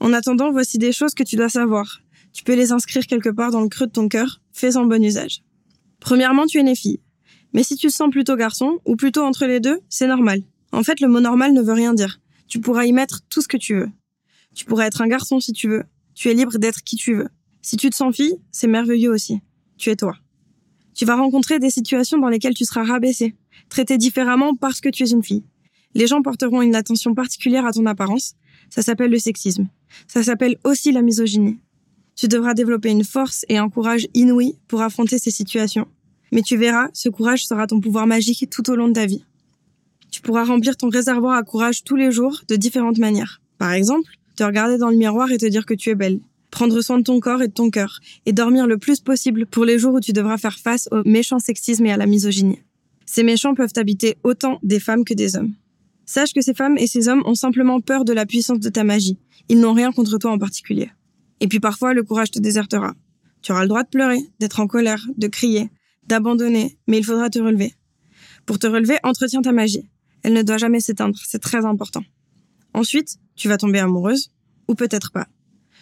En 0.00 0.12
attendant, 0.12 0.52
voici 0.52 0.78
des 0.78 0.92
choses 0.92 1.14
que 1.14 1.22
tu 1.22 1.36
dois 1.36 1.48
savoir. 1.48 2.00
Tu 2.32 2.44
peux 2.44 2.54
les 2.54 2.72
inscrire 2.72 3.06
quelque 3.06 3.28
part 3.28 3.50
dans 3.50 3.60
le 3.60 3.68
creux 3.68 3.86
de 3.86 3.92
ton 3.92 4.08
cœur. 4.08 4.40
Fais-en 4.52 4.84
bon 4.86 5.02
usage. 5.02 5.42
Premièrement, 6.00 6.46
tu 6.46 6.58
es 6.58 6.62
né 6.62 6.74
fille. 6.74 7.00
Mais 7.52 7.62
si 7.62 7.76
tu 7.76 7.86
te 7.86 7.92
sens 7.92 8.10
plutôt 8.10 8.36
garçon, 8.36 8.80
ou 8.84 8.96
plutôt 8.96 9.22
entre 9.22 9.46
les 9.46 9.60
deux, 9.60 9.80
c'est 9.88 10.08
normal. 10.08 10.42
En 10.72 10.82
fait, 10.82 11.00
le 11.00 11.08
mot 11.08 11.20
normal 11.20 11.52
ne 11.52 11.62
veut 11.62 11.72
rien 11.72 11.94
dire. 11.94 12.20
Tu 12.48 12.60
pourras 12.60 12.84
y 12.84 12.92
mettre 12.92 13.20
tout 13.28 13.40
ce 13.40 13.48
que 13.48 13.56
tu 13.56 13.74
veux. 13.74 13.90
Tu 14.54 14.64
pourras 14.64 14.86
être 14.86 15.00
un 15.00 15.08
garçon 15.08 15.40
si 15.40 15.52
tu 15.52 15.68
veux. 15.68 15.84
Tu 16.14 16.28
es 16.28 16.34
libre 16.34 16.58
d'être 16.58 16.82
qui 16.82 16.96
tu 16.96 17.14
veux. 17.14 17.28
Si 17.62 17.76
tu 17.76 17.88
te 17.88 17.96
sens 17.96 18.14
fille, 18.14 18.36
c'est 18.50 18.66
merveilleux 18.66 19.10
aussi. 19.10 19.40
Tu 19.78 19.90
es 19.90 19.96
toi. 19.96 20.16
Tu 20.94 21.04
vas 21.04 21.16
rencontrer 21.16 21.58
des 21.58 21.70
situations 21.70 22.18
dans 22.18 22.28
lesquelles 22.28 22.54
tu 22.54 22.64
seras 22.64 22.84
rabaissé, 22.84 23.34
traité 23.68 23.98
différemment 23.98 24.54
parce 24.54 24.80
que 24.80 24.88
tu 24.88 25.02
es 25.02 25.10
une 25.10 25.22
fille. 25.22 25.44
Les 25.94 26.06
gens 26.06 26.22
porteront 26.22 26.62
une 26.62 26.74
attention 26.74 27.14
particulière 27.14 27.66
à 27.66 27.72
ton 27.72 27.86
apparence. 27.86 28.34
Ça 28.68 28.82
s'appelle 28.82 29.10
le 29.10 29.18
sexisme. 29.18 29.68
Ça 30.08 30.22
s'appelle 30.22 30.56
aussi 30.64 30.90
la 30.92 31.02
misogynie. 31.02 31.58
Tu 32.16 32.28
devras 32.28 32.54
développer 32.54 32.90
une 32.90 33.04
force 33.04 33.44
et 33.48 33.58
un 33.58 33.68
courage 33.68 34.06
inouï 34.14 34.56
pour 34.68 34.82
affronter 34.82 35.18
ces 35.18 35.30
situations. 35.30 35.86
Mais 36.32 36.42
tu 36.42 36.56
verras, 36.56 36.88
ce 36.92 37.08
courage 37.08 37.46
sera 37.46 37.66
ton 37.66 37.80
pouvoir 37.80 38.06
magique 38.06 38.48
tout 38.50 38.68
au 38.70 38.76
long 38.76 38.88
de 38.88 38.94
ta 38.94 39.06
vie. 39.06 39.24
Tu 40.10 40.20
pourras 40.20 40.44
remplir 40.44 40.76
ton 40.76 40.88
réservoir 40.88 41.36
à 41.36 41.42
courage 41.42 41.84
tous 41.84 41.96
les 41.96 42.12
jours 42.12 42.42
de 42.48 42.56
différentes 42.56 42.98
manières. 42.98 43.40
Par 43.58 43.72
exemple, 43.72 44.10
te 44.36 44.44
regarder 44.44 44.78
dans 44.78 44.90
le 44.90 44.96
miroir 44.96 45.30
et 45.30 45.38
te 45.38 45.46
dire 45.46 45.66
que 45.66 45.74
tu 45.74 45.90
es 45.90 45.94
belle. 45.94 46.20
Prendre 46.50 46.80
soin 46.80 46.98
de 46.98 47.02
ton 47.02 47.18
corps 47.18 47.42
et 47.42 47.48
de 47.48 47.52
ton 47.52 47.70
cœur. 47.70 48.00
Et 48.26 48.32
dormir 48.32 48.66
le 48.66 48.78
plus 48.78 49.00
possible 49.00 49.46
pour 49.46 49.64
les 49.64 49.78
jours 49.78 49.94
où 49.94 50.00
tu 50.00 50.12
devras 50.12 50.38
faire 50.38 50.58
face 50.58 50.88
au 50.92 51.02
méchant 51.04 51.40
sexisme 51.40 51.86
et 51.86 51.92
à 51.92 51.96
la 51.96 52.06
misogynie. 52.06 52.60
Ces 53.06 53.22
méchants 53.22 53.54
peuvent 53.54 53.72
habiter 53.76 54.16
autant 54.22 54.58
des 54.62 54.80
femmes 54.80 55.04
que 55.04 55.14
des 55.14 55.36
hommes. 55.36 55.54
Sache 56.06 56.32
que 56.32 56.40
ces 56.40 56.54
femmes 56.54 56.76
et 56.78 56.86
ces 56.86 57.08
hommes 57.08 57.22
ont 57.24 57.34
simplement 57.34 57.80
peur 57.80 58.04
de 58.04 58.12
la 58.12 58.26
puissance 58.26 58.60
de 58.60 58.68
ta 58.68 58.84
magie. 58.84 59.18
Ils 59.48 59.60
n'ont 59.60 59.72
rien 59.72 59.92
contre 59.92 60.18
toi 60.18 60.32
en 60.32 60.38
particulier. 60.38 60.90
Et 61.40 61.48
puis 61.48 61.60
parfois, 61.60 61.94
le 61.94 62.02
courage 62.02 62.30
te 62.30 62.38
désertera. 62.38 62.94
Tu 63.42 63.52
auras 63.52 63.62
le 63.62 63.68
droit 63.68 63.82
de 63.82 63.88
pleurer, 63.88 64.20
d'être 64.40 64.60
en 64.60 64.66
colère, 64.66 65.06
de 65.16 65.26
crier, 65.26 65.70
d'abandonner, 66.06 66.78
mais 66.86 66.98
il 66.98 67.04
faudra 67.04 67.30
te 67.30 67.38
relever. 67.38 67.74
Pour 68.46 68.58
te 68.58 68.66
relever, 68.66 68.96
entretiens 69.02 69.42
ta 69.42 69.52
magie. 69.52 69.88
Elle 70.22 70.32
ne 70.32 70.42
doit 70.42 70.56
jamais 70.56 70.80
s'éteindre, 70.80 71.18
c'est 71.22 71.40
très 71.40 71.64
important. 71.64 72.02
Ensuite, 72.72 73.18
tu 73.36 73.48
vas 73.48 73.58
tomber 73.58 73.78
amoureuse, 73.78 74.30
ou 74.68 74.74
peut-être 74.74 75.12
pas. 75.12 75.28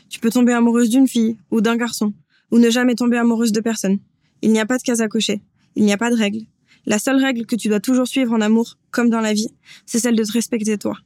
Tu 0.09 0.21
peux 0.21 0.31
tomber 0.31 0.53
amoureuse 0.53 0.91
d'une 0.91 1.09
fille, 1.09 1.39
ou 1.51 1.61
d'un 1.61 1.77
garçon, 1.77 2.13
ou 2.51 2.59
ne 2.59 2.69
jamais 2.69 2.95
tomber 2.95 3.17
amoureuse 3.17 3.53
de 3.53 3.61
personne. 3.61 3.99
Il 4.43 4.51
n'y 4.53 4.61
a 4.61 4.67
pas 4.67 4.79
de 4.79 4.83
case 4.83 5.01
à 5.01 5.09
cocher. 5.09 5.43
Il 5.77 5.85
n'y 5.85 5.93
a 5.93 5.97
pas 5.97 6.11
de 6.11 6.17
règle. 6.17 6.41
La 6.87 6.99
seule 6.99 7.23
règle 7.23 7.47
que 7.47 7.57
tu 7.57 7.69
dois 7.69 7.81
toujours 7.81 8.09
suivre 8.09 8.33
en 8.33 8.41
amour, 8.41 8.77
comme 8.91 9.11
dans 9.11 9.21
la 9.21 9.33
vie, 9.33 9.51
c'est 9.87 9.99
celle 9.99 10.17
de 10.17 10.25
te 10.25 10.33
respecter 10.33 10.79
toi. 10.79 10.97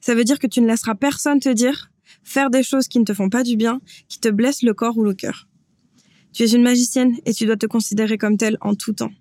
Ça 0.00 0.14
veut 0.14 0.24
dire 0.24 0.38
que 0.38 0.46
tu 0.46 0.60
ne 0.60 0.66
laisseras 0.66 0.94
personne 0.94 1.40
te 1.40 1.48
dire 1.48 1.90
faire 2.22 2.50
des 2.50 2.62
choses 2.62 2.88
qui 2.88 2.98
ne 2.98 3.04
te 3.04 3.14
font 3.14 3.28
pas 3.28 3.42
du 3.42 3.56
bien, 3.56 3.80
qui 4.08 4.18
te 4.20 4.28
blessent 4.28 4.62
le 4.62 4.74
corps 4.74 4.96
ou 4.96 5.04
le 5.04 5.14
cœur. 5.14 5.48
Tu 6.32 6.42
es 6.42 6.52
une 6.52 6.62
magicienne 6.62 7.16
et 7.26 7.32
tu 7.32 7.46
dois 7.46 7.56
te 7.56 7.66
considérer 7.66 8.18
comme 8.18 8.36
telle 8.36 8.58
en 8.60 8.74
tout 8.74 8.92
temps. 8.92 9.12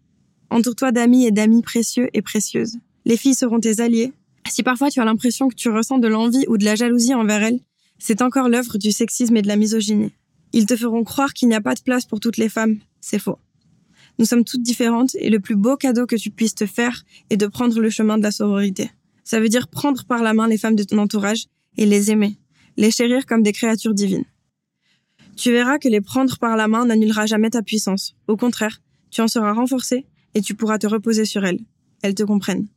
Entoure-toi 0.50 0.92
d'amis 0.92 1.26
et 1.26 1.32
d'amis 1.32 1.62
précieux 1.62 2.10
et 2.14 2.22
précieuses. 2.22 2.78
Les 3.06 3.18
filles 3.18 3.36
seront 3.36 3.60
tes 3.60 3.82
alliés. 3.82 4.14
Si 4.50 4.64
parfois 4.64 4.90
tu 4.90 5.00
as 5.00 5.06
l'impression 5.06 5.48
que 5.48 5.56
tu 5.56 5.70
ressens 5.70 6.00
de 6.00 6.08
l'envie 6.08 6.46
ou 6.48 6.58
de 6.58 6.66
la 6.66 6.76
jalousie 6.76 7.14
envers 7.14 7.44
elles, 7.44 7.60
c'est 7.98 8.22
encore 8.22 8.50
l'œuvre 8.50 8.78
du 8.78 8.92
sexisme 8.92 9.38
et 9.38 9.42
de 9.42 9.48
la 9.48 9.56
misogynie. 9.56 10.12
Ils 10.52 10.66
te 10.66 10.76
feront 10.76 11.04
croire 11.04 11.34
qu'il 11.34 11.48
n'y 11.48 11.56
a 11.56 11.62
pas 11.62 11.76
de 11.76 11.82
place 11.82 12.06
pour 12.06 12.20
toutes 12.20 12.38
les 12.38 12.50
femmes. 12.50 12.78
C'est 13.00 13.20
faux. 13.20 13.38
Nous 14.20 14.26
sommes 14.26 14.44
toutes 14.44 14.62
différentes 14.62 15.16
et 15.16 15.30
le 15.30 15.40
plus 15.40 15.56
beau 15.56 15.76
cadeau 15.76 16.06
que 16.06 16.16
tu 16.16 16.30
puisses 16.30 16.56
te 16.56 16.66
faire 16.66 17.04
est 17.30 17.38
de 17.38 17.48
prendre 17.48 17.80
le 17.80 17.90
chemin 17.90 18.18
de 18.18 18.24
la 18.24 18.32
sororité. 18.32 18.92
Ça 19.24 19.40
veut 19.40 19.50
dire 19.50 19.68
prendre 19.68 20.06
par 20.06 20.22
la 20.22 20.34
main 20.34 20.48
les 20.48 20.58
femmes 20.58 20.76
de 20.76 20.84
ton 20.84 20.98
entourage 20.98 21.46
et 21.78 21.86
les 21.86 22.12
aimer, 22.12 22.38
les 22.78 22.92
chérir 22.92 23.26
comme 23.26 23.42
des 23.42 23.54
créatures 23.54 23.94
divines. 23.94 24.26
Tu 25.36 25.52
verras 25.52 25.80
que 25.80 25.88
les 25.88 26.02
prendre 26.02 26.38
par 26.38 26.56
la 26.56 26.68
main 26.68 26.86
n'annulera 26.86 27.26
jamais 27.26 27.50
ta 27.50 27.64
puissance. 27.64 28.16
Au 28.28 28.38
contraire, 28.38 28.82
tu 29.10 29.22
en 29.22 29.28
seras 29.28 29.54
renforcé 29.54 30.06
et 30.36 30.42
tu 30.42 30.54
pourras 30.54 30.78
te 30.78 30.88
reposer 30.88 31.26
sur 31.26 31.44
elles. 31.46 31.60
Elles 32.04 32.16
te 32.16 32.24
comprennent. 32.24 32.68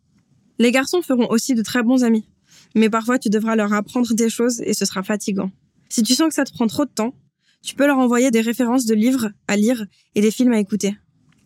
Les 0.58 0.72
garçons 0.72 1.02
feront 1.02 1.28
aussi 1.28 1.54
de 1.54 1.62
très 1.62 1.82
bons 1.82 2.02
amis, 2.02 2.26
mais 2.74 2.88
parfois 2.88 3.18
tu 3.18 3.28
devras 3.28 3.56
leur 3.56 3.72
apprendre 3.74 4.14
des 4.14 4.30
choses 4.30 4.62
et 4.62 4.72
ce 4.72 4.86
sera 4.86 5.02
fatigant. 5.02 5.50
Si 5.88 6.02
tu 6.02 6.14
sens 6.14 6.28
que 6.28 6.34
ça 6.34 6.44
te 6.44 6.52
prend 6.52 6.66
trop 6.66 6.86
de 6.86 6.90
temps, 6.90 7.14
tu 7.62 7.74
peux 7.74 7.86
leur 7.86 7.98
envoyer 7.98 8.30
des 8.30 8.40
références 8.40 8.86
de 8.86 8.94
livres 8.94 9.30
à 9.48 9.56
lire 9.56 9.84
et 10.14 10.20
des 10.20 10.30
films 10.30 10.52
à 10.52 10.60
écouter. 10.60 10.96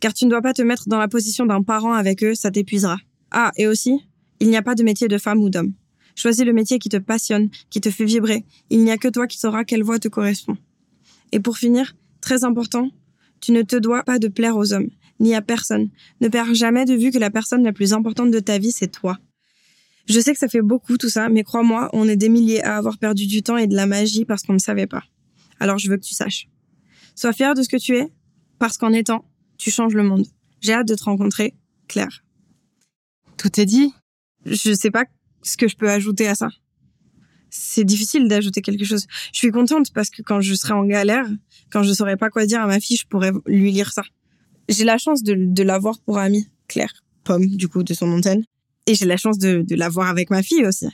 Car 0.01 0.15
tu 0.15 0.25
ne 0.25 0.31
dois 0.31 0.43
pas 0.43 0.55
te 0.55 0.63
mettre 0.63 0.89
dans 0.89 0.99
la 0.99 1.09
position 1.09 1.47
d'un 1.47 1.63
parent 1.63 1.93
avec 1.93 2.25
eux, 2.25 2.35
ça 2.35 2.51
t'épuisera. 2.51 2.99
Ah, 3.31 3.53
et 3.57 3.67
aussi, 3.67 4.01
il 4.41 4.49
n'y 4.49 4.57
a 4.57 4.63
pas 4.63 4.75
de 4.75 4.83
métier 4.83 5.09
de 5.09 5.19
femme 5.19 5.43
ou 5.43 5.51
d'homme. 5.51 5.75
Choisis 6.17 6.45
le 6.45 6.53
métier 6.53 6.79
qui 6.79 6.89
te 6.89 6.97
passionne, 6.97 7.51
qui 7.69 7.81
te 7.81 7.91
fait 7.91 8.05
vibrer. 8.05 8.45
Il 8.71 8.83
n'y 8.83 8.91
a 8.91 8.97
que 8.97 9.09
toi 9.09 9.27
qui 9.27 9.39
sauras 9.39 9.65
quelle 9.65 9.83
voie 9.83 9.99
te 9.99 10.09
correspond. 10.09 10.57
Et 11.33 11.41
pour 11.41 11.59
finir, 11.59 11.95
très 12.21 12.45
important, 12.45 12.91
tu 13.41 13.53
ne 13.53 13.63
te 13.63 13.77
dois 13.77 14.03
pas 14.03 14.19
de 14.19 14.29
plaire 14.29 14.57
aux 14.57 14.73
hommes, 14.73 14.89
ni 15.21 15.35
à 15.35 15.43
personne. 15.43 15.91
Ne 16.21 16.29
perds 16.29 16.55
jamais 16.55 16.85
de 16.85 16.95
vue 16.95 17.11
que 17.11 17.19
la 17.19 17.31
personne 17.31 17.63
la 17.63 17.73
plus 17.73 17.93
importante 17.93 18.31
de 18.31 18.41
ta 18.41 18.59
vie, 18.59 18.73
c'est 18.73 18.89
toi. 18.91 19.19
Je 20.07 20.19
sais 20.19 20.33
que 20.33 20.39
ça 20.39 20.49
fait 20.49 20.63
beaucoup 20.63 20.97
tout 20.97 21.09
ça, 21.09 21.29
mais 21.29 21.45
crois-moi, 21.45 21.89
on 21.93 22.09
est 22.09 22.17
des 22.17 22.29
milliers 22.29 22.65
à 22.65 22.77
avoir 22.77 22.99
perdu 22.99 23.27
du 23.27 23.43
temps 23.43 23.57
et 23.57 23.67
de 23.67 23.77
la 23.77 23.87
magie 23.87 24.25
parce 24.25 24.43
qu'on 24.43 24.55
ne 24.55 24.59
savait 24.59 24.87
pas. 24.87 25.05
Alors 25.61 25.79
je 25.79 25.89
veux 25.89 25.97
que 25.97 26.05
tu 26.05 26.15
saches. 26.15 26.49
Sois 27.15 27.33
fier 27.33 27.55
de 27.55 27.63
ce 27.63 27.69
que 27.69 27.77
tu 27.77 27.97
es, 27.97 28.09
parce 28.59 28.77
qu'en 28.77 28.93
étant, 28.93 29.25
tu 29.61 29.71
changes 29.71 29.95
le 29.95 30.03
monde. 30.03 30.27
J'ai 30.61 30.73
hâte 30.73 30.89
de 30.89 30.95
te 30.95 31.05
rencontrer, 31.05 31.55
Claire. 31.89 32.25
Tout 33.37 33.61
est 33.61 33.67
dit. 33.67 33.93
Je 34.47 34.73
sais 34.73 34.91
pas 34.91 35.05
ce 35.43 35.57
que 35.57 35.69
je 35.69 35.77
peux 35.77 35.91
ajouter 35.91 36.27
à 36.27 36.35
ça 36.35 36.49
c'est 37.51 37.85
difficile 37.85 38.29
d'ajouter 38.29 38.63
quelque 38.63 38.85
chose. 38.85 39.07
Je 39.33 39.39
suis 39.39 39.51
contente 39.51 39.93
parce 39.93 40.11
que 40.11 40.23
quand 40.23 40.41
je 40.41 40.55
serai 40.55 40.73
en 40.73 40.85
galère, 40.85 41.27
quand 41.71 41.83
je 41.83 41.93
saurais 41.93 42.17
pas 42.17 42.31
quoi 42.31 42.47
dire 42.47 42.61
à 42.61 42.67
ma 42.67 42.81
fille, 42.81 42.97
je 42.97 43.07
pourrais 43.07 43.33
lui 43.47 43.73
lire 43.73 43.93
ça. 43.93 44.03
J'ai 44.69 44.85
la 44.85 44.99
chance 44.99 45.23
de, 45.23 45.35
de 45.37 45.63
l'avoir 45.63 45.99
pour 46.01 46.19
amie, 46.19 46.49
Claire, 46.69 46.93
Pomme, 47.25 47.47
du 47.47 47.69
coup, 47.69 47.83
de 47.83 47.93
son 47.93 48.11
antenne. 48.13 48.45
Et 48.87 48.95
j'ai 48.95 49.05
la 49.05 49.17
chance 49.17 49.39
de, 49.39 49.63
de 49.67 49.75
l'avoir 49.75 50.09
avec 50.09 50.31
ma 50.31 50.43
fille 50.43 50.65
aussi. 50.65 50.87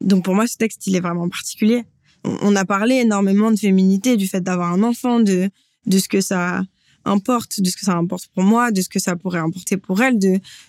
Donc 0.00 0.24
pour 0.24 0.34
moi, 0.34 0.46
ce 0.46 0.56
texte, 0.56 0.86
il 0.86 0.96
est 0.96 1.00
vraiment 1.00 1.28
particulier. 1.28 1.84
On, 2.24 2.56
a 2.56 2.64
parlé 2.64 2.96
énormément 2.96 3.50
de 3.50 3.58
féminité, 3.58 4.16
du 4.16 4.26
fait 4.26 4.40
d'avoir 4.40 4.72
un 4.72 4.82
enfant, 4.82 5.20
de, 5.20 5.50
de 5.86 5.98
ce 5.98 6.08
que 6.08 6.20
ça 6.20 6.62
importe, 7.08 7.60
de 7.60 7.68
ce 7.68 7.76
que 7.76 7.84
ça 7.84 7.96
importe 7.96 8.28
pour 8.34 8.44
moi, 8.44 8.70
de 8.70 8.80
ce 8.80 8.88
que 8.88 8.98
ça 8.98 9.16
pourrait 9.16 9.40
importer 9.40 9.76
pour 9.76 10.02
elle. 10.02 10.18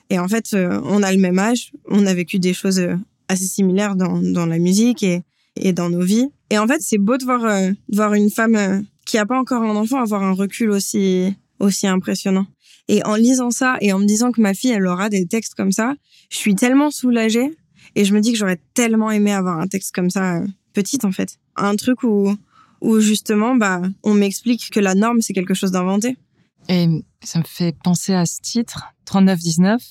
Et 0.09 0.19
en 0.19 0.27
fait, 0.27 0.53
euh, 0.53 0.79
on 0.83 1.03
a 1.03 1.11
le 1.11 1.19
même 1.19 1.39
âge, 1.39 1.71
on 1.87 2.05
a 2.05 2.13
vécu 2.13 2.39
des 2.39 2.53
choses 2.53 2.79
euh, 2.79 2.95
assez 3.27 3.45
similaires 3.45 3.95
dans, 3.95 4.45
la 4.45 4.59
musique 4.59 5.03
et, 5.03 5.73
dans 5.73 5.89
nos 5.89 6.01
vies. 6.01 6.29
Et 6.49 6.57
en 6.57 6.67
fait, 6.67 6.81
c'est 6.81 6.97
beau 6.97 7.17
de 7.17 7.23
voir, 7.23 7.45
euh, 7.45 8.13
une 8.13 8.31
femme 8.31 8.85
qui 9.05 9.17
a 9.17 9.25
pas 9.25 9.39
encore 9.39 9.63
un 9.63 9.75
enfant 9.75 10.01
avoir 10.01 10.23
un 10.23 10.33
recul 10.33 10.71
aussi, 10.71 11.35
impressionnant. 11.83 12.47
Et 12.87 13.05
en 13.05 13.15
lisant 13.15 13.51
ça 13.51 13.77
et 13.81 13.93
en 13.93 13.99
me 13.99 14.05
disant 14.05 14.31
que 14.31 14.41
ma 14.41 14.55
fille, 14.55 14.71
elle 14.71 14.87
aura 14.87 15.09
des 15.09 15.27
textes 15.27 15.53
comme 15.53 15.71
ça, 15.71 15.93
je 16.29 16.37
suis 16.37 16.55
tellement 16.55 16.89
soulagée 16.89 17.51
et 17.95 18.05
je 18.05 18.13
me 18.13 18.19
dis 18.19 18.31
que 18.31 18.37
j'aurais 18.37 18.59
tellement 18.73 19.11
aimé 19.11 19.31
avoir 19.31 19.59
un 19.59 19.67
texte 19.67 19.93
comme 19.93 20.09
ça, 20.09 20.37
euh, 20.37 20.47
petite 20.73 21.05
en 21.05 21.11
fait. 21.11 21.37
Un 21.55 21.75
truc 21.75 22.03
où, 22.03 22.35
où 22.81 22.99
justement, 22.99 23.55
bah, 23.55 23.81
on 24.03 24.13
m'explique 24.13 24.69
que 24.71 24.79
la 24.79 24.95
norme, 24.95 25.21
c'est 25.21 25.33
quelque 25.33 25.53
chose 25.53 25.71
d'inventé. 25.71 26.17
Et 26.69 26.87
ça 27.23 27.39
me 27.39 27.43
fait 27.43 27.75
penser 27.83 28.13
à 28.13 28.25
ce 28.25 28.39
titre, 28.41 28.85
3919, 29.05 29.81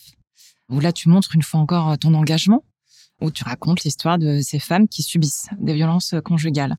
où 0.70 0.80
là, 0.80 0.92
tu 0.92 1.08
montres 1.08 1.34
une 1.34 1.42
fois 1.42 1.60
encore 1.60 1.98
ton 1.98 2.14
engagement 2.14 2.64
où 3.20 3.32
tu 3.32 3.42
racontes 3.42 3.82
l'histoire 3.82 4.16
de 4.16 4.40
ces 4.42 4.60
femmes 4.60 4.86
qui 4.86 5.02
subissent 5.02 5.48
des 5.58 5.74
violences 5.74 6.14
conjugales. 6.24 6.76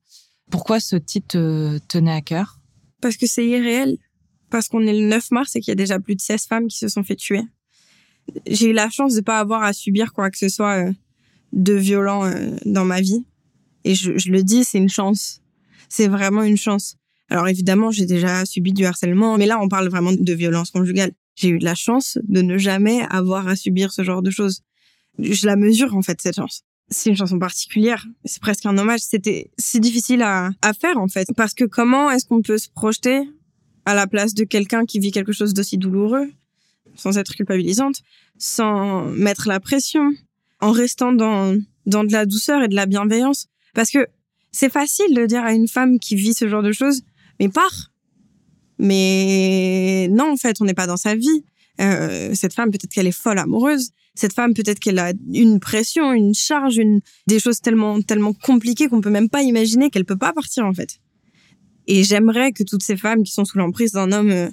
Pourquoi 0.50 0.80
ce 0.80 0.96
titre 0.96 1.28
te 1.28 1.78
tenait 1.86 2.12
à 2.14 2.22
cœur? 2.22 2.58
Parce 3.02 3.18
que 3.18 3.26
c'est 3.26 3.46
irréel. 3.46 3.98
Parce 4.48 4.68
qu'on 4.68 4.80
est 4.86 4.98
le 4.98 5.06
9 5.06 5.30
mars 5.32 5.54
et 5.54 5.60
qu'il 5.60 5.70
y 5.70 5.72
a 5.72 5.76
déjà 5.76 6.00
plus 6.00 6.16
de 6.16 6.20
16 6.20 6.46
femmes 6.46 6.68
qui 6.68 6.78
se 6.78 6.88
sont 6.88 7.04
fait 7.04 7.14
tuer. 7.14 7.42
J'ai 8.46 8.70
eu 8.70 8.72
la 8.72 8.88
chance 8.88 9.14
de 9.14 9.20
pas 9.20 9.38
avoir 9.38 9.62
à 9.62 9.74
subir 9.74 10.14
quoi 10.14 10.30
que 10.30 10.38
ce 10.38 10.48
soit 10.48 10.88
euh, 10.88 10.92
de 11.52 11.74
violent 11.74 12.24
euh, 12.24 12.56
dans 12.64 12.86
ma 12.86 13.02
vie. 13.02 13.26
Et 13.84 13.94
je 13.94 14.30
le 14.30 14.42
dis, 14.42 14.64
c'est 14.64 14.78
une 14.78 14.88
chance. 14.88 15.40
C'est 15.88 16.08
vraiment 16.08 16.42
une 16.42 16.56
chance. 16.56 16.96
Alors 17.30 17.48
évidemment, 17.48 17.90
j'ai 17.90 18.06
déjà 18.06 18.44
subi 18.44 18.72
du 18.72 18.84
harcèlement, 18.84 19.38
mais 19.38 19.46
là, 19.46 19.58
on 19.60 19.68
parle 19.68 19.88
vraiment 19.88 20.12
de 20.12 20.32
violence 20.34 20.70
conjugale. 20.70 21.12
J'ai 21.36 21.48
eu 21.48 21.58
de 21.58 21.64
la 21.64 21.74
chance 21.74 22.18
de 22.24 22.42
ne 22.42 22.58
jamais 22.58 23.02
avoir 23.08 23.48
à 23.48 23.56
subir 23.56 23.92
ce 23.92 24.02
genre 24.02 24.20
de 24.20 24.30
choses 24.30 24.62
je 25.18 25.46
la 25.46 25.56
mesure 25.56 25.94
en 25.96 26.02
fait 26.02 26.20
cette 26.20 26.36
chance. 26.36 26.62
C'est 26.88 27.10
une 27.10 27.16
chanson 27.16 27.38
particulière, 27.38 28.06
c'est 28.24 28.40
presque 28.40 28.66
un 28.66 28.76
hommage. 28.76 29.00
C'était 29.00 29.50
si 29.58 29.78
difficile 29.78 30.22
à, 30.22 30.50
à 30.60 30.72
faire 30.72 30.98
en 30.98 31.06
fait, 31.06 31.28
parce 31.36 31.54
que 31.54 31.64
comment 31.64 32.10
est-ce 32.10 32.26
qu'on 32.26 32.42
peut 32.42 32.58
se 32.58 32.68
projeter 32.68 33.20
à 33.84 33.94
la 33.94 34.06
place 34.06 34.34
de 34.34 34.44
quelqu'un 34.44 34.84
qui 34.84 34.98
vit 34.98 35.12
quelque 35.12 35.32
chose 35.32 35.54
d'aussi 35.54 35.78
douloureux, 35.78 36.28
sans 36.96 37.16
être 37.16 37.34
culpabilisante, 37.34 38.00
sans 38.38 39.04
mettre 39.04 39.46
la 39.48 39.60
pression, 39.60 40.10
en 40.60 40.72
restant 40.72 41.12
dans 41.12 41.56
dans 41.86 42.04
de 42.04 42.12
la 42.12 42.26
douceur 42.26 42.62
et 42.62 42.68
de 42.68 42.74
la 42.74 42.86
bienveillance? 42.86 43.46
Parce 43.72 43.90
que 43.90 44.08
c'est 44.50 44.70
facile 44.70 45.14
de 45.14 45.26
dire 45.26 45.44
à 45.44 45.52
une 45.52 45.68
femme 45.68 46.00
qui 46.00 46.16
vit 46.16 46.34
ce 46.34 46.48
genre 46.48 46.62
de 46.62 46.72
choses, 46.72 47.02
mais 47.40 47.48
pars. 47.48 47.90
Mais 48.78 50.08
non, 50.10 50.32
en 50.32 50.36
fait, 50.36 50.60
on 50.60 50.64
n'est 50.64 50.74
pas 50.74 50.86
dans 50.86 50.96
sa 50.96 51.16
vie. 51.16 51.44
Euh, 51.80 52.34
cette 52.34 52.54
femme, 52.54 52.70
peut-être 52.70 52.92
qu'elle 52.92 53.06
est 53.06 53.12
folle 53.12 53.38
amoureuse. 53.38 53.90
Cette 54.14 54.34
femme, 54.34 54.54
peut-être 54.54 54.78
qu'elle 54.78 54.98
a 54.98 55.12
une 55.32 55.60
pression, 55.60 56.12
une 56.12 56.34
charge, 56.34 56.80
des 57.26 57.40
choses 57.40 57.60
tellement 57.60 58.00
tellement 58.02 58.34
compliquées 58.34 58.88
qu'on 58.88 59.00
peut 59.00 59.10
même 59.10 59.30
pas 59.30 59.42
imaginer 59.42 59.88
qu'elle 59.90 60.04
peut 60.04 60.18
pas 60.18 60.32
partir 60.32 60.66
en 60.66 60.74
fait. 60.74 60.98
Et 61.86 62.04
j'aimerais 62.04 62.52
que 62.52 62.62
toutes 62.62 62.82
ces 62.82 62.96
femmes 62.96 63.22
qui 63.22 63.32
sont 63.32 63.44
sous 63.44 63.58
l'emprise 63.58 63.92
d'un 63.92 64.12
homme 64.12 64.30
euh, 64.30 64.48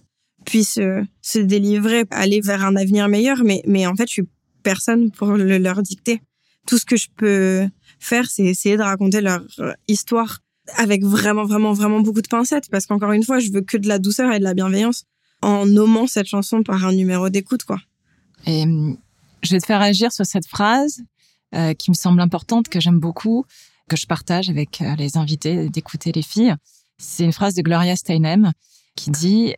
puissent 0.45 0.77
euh, 0.77 1.03
se 1.21 1.39
délivrer, 1.39 2.05
aller 2.11 2.39
vers 2.39 2.63
un 2.63 2.75
avenir 2.75 3.09
meilleur. 3.09 3.43
Mais 3.43 3.61
mais 3.65 3.85
en 3.87 3.95
fait, 3.95 4.07
je 4.07 4.13
suis 4.13 4.29
personne 4.63 5.11
pour 5.11 5.31
le 5.31 5.57
leur 5.57 5.81
dicter. 5.81 6.21
Tout 6.65 6.77
ce 6.77 6.85
que 6.85 6.97
je 6.97 7.07
peux 7.15 7.67
faire, 7.99 8.29
c'est 8.29 8.43
essayer 8.43 8.77
de 8.77 8.83
raconter 8.83 9.21
leur 9.21 9.41
histoire 9.87 10.39
avec 10.75 11.03
vraiment, 11.03 11.45
vraiment, 11.45 11.73
vraiment 11.73 11.99
beaucoup 12.01 12.21
de 12.21 12.27
pincettes. 12.27 12.69
Parce 12.69 12.85
qu'encore 12.85 13.11
une 13.11 13.23
fois, 13.23 13.39
je 13.39 13.51
veux 13.51 13.61
que 13.61 13.77
de 13.77 13.87
la 13.87 13.99
douceur 13.99 14.31
et 14.31 14.39
de 14.39 14.43
la 14.43 14.53
bienveillance 14.53 15.03
en 15.41 15.65
nommant 15.65 16.07
cette 16.07 16.27
chanson 16.27 16.63
par 16.63 16.85
un 16.85 16.93
numéro 16.93 17.29
d'écoute, 17.29 17.63
quoi. 17.63 17.77
Et 18.45 18.63
hum, 18.63 18.97
je 19.43 19.51
vais 19.51 19.59
te 19.59 19.65
faire 19.65 19.81
agir 19.81 20.11
sur 20.11 20.25
cette 20.25 20.47
phrase 20.47 21.01
euh, 21.55 21.73
qui 21.73 21.91
me 21.91 21.95
semble 21.95 22.21
importante, 22.21 22.69
que 22.69 22.79
j'aime 22.79 22.99
beaucoup, 22.99 23.45
que 23.89 23.95
je 23.95 24.05
partage 24.05 24.49
avec 24.49 24.81
euh, 24.81 24.95
les 24.95 25.17
invités 25.17 25.69
d'écouter 25.69 26.11
les 26.11 26.21
filles. 26.21 26.55
C'est 26.97 27.23
une 27.23 27.33
phrase 27.33 27.53
de 27.53 27.61
Gloria 27.61 27.95
Steinem 27.95 28.51
qui 28.95 29.11
dit 29.11 29.53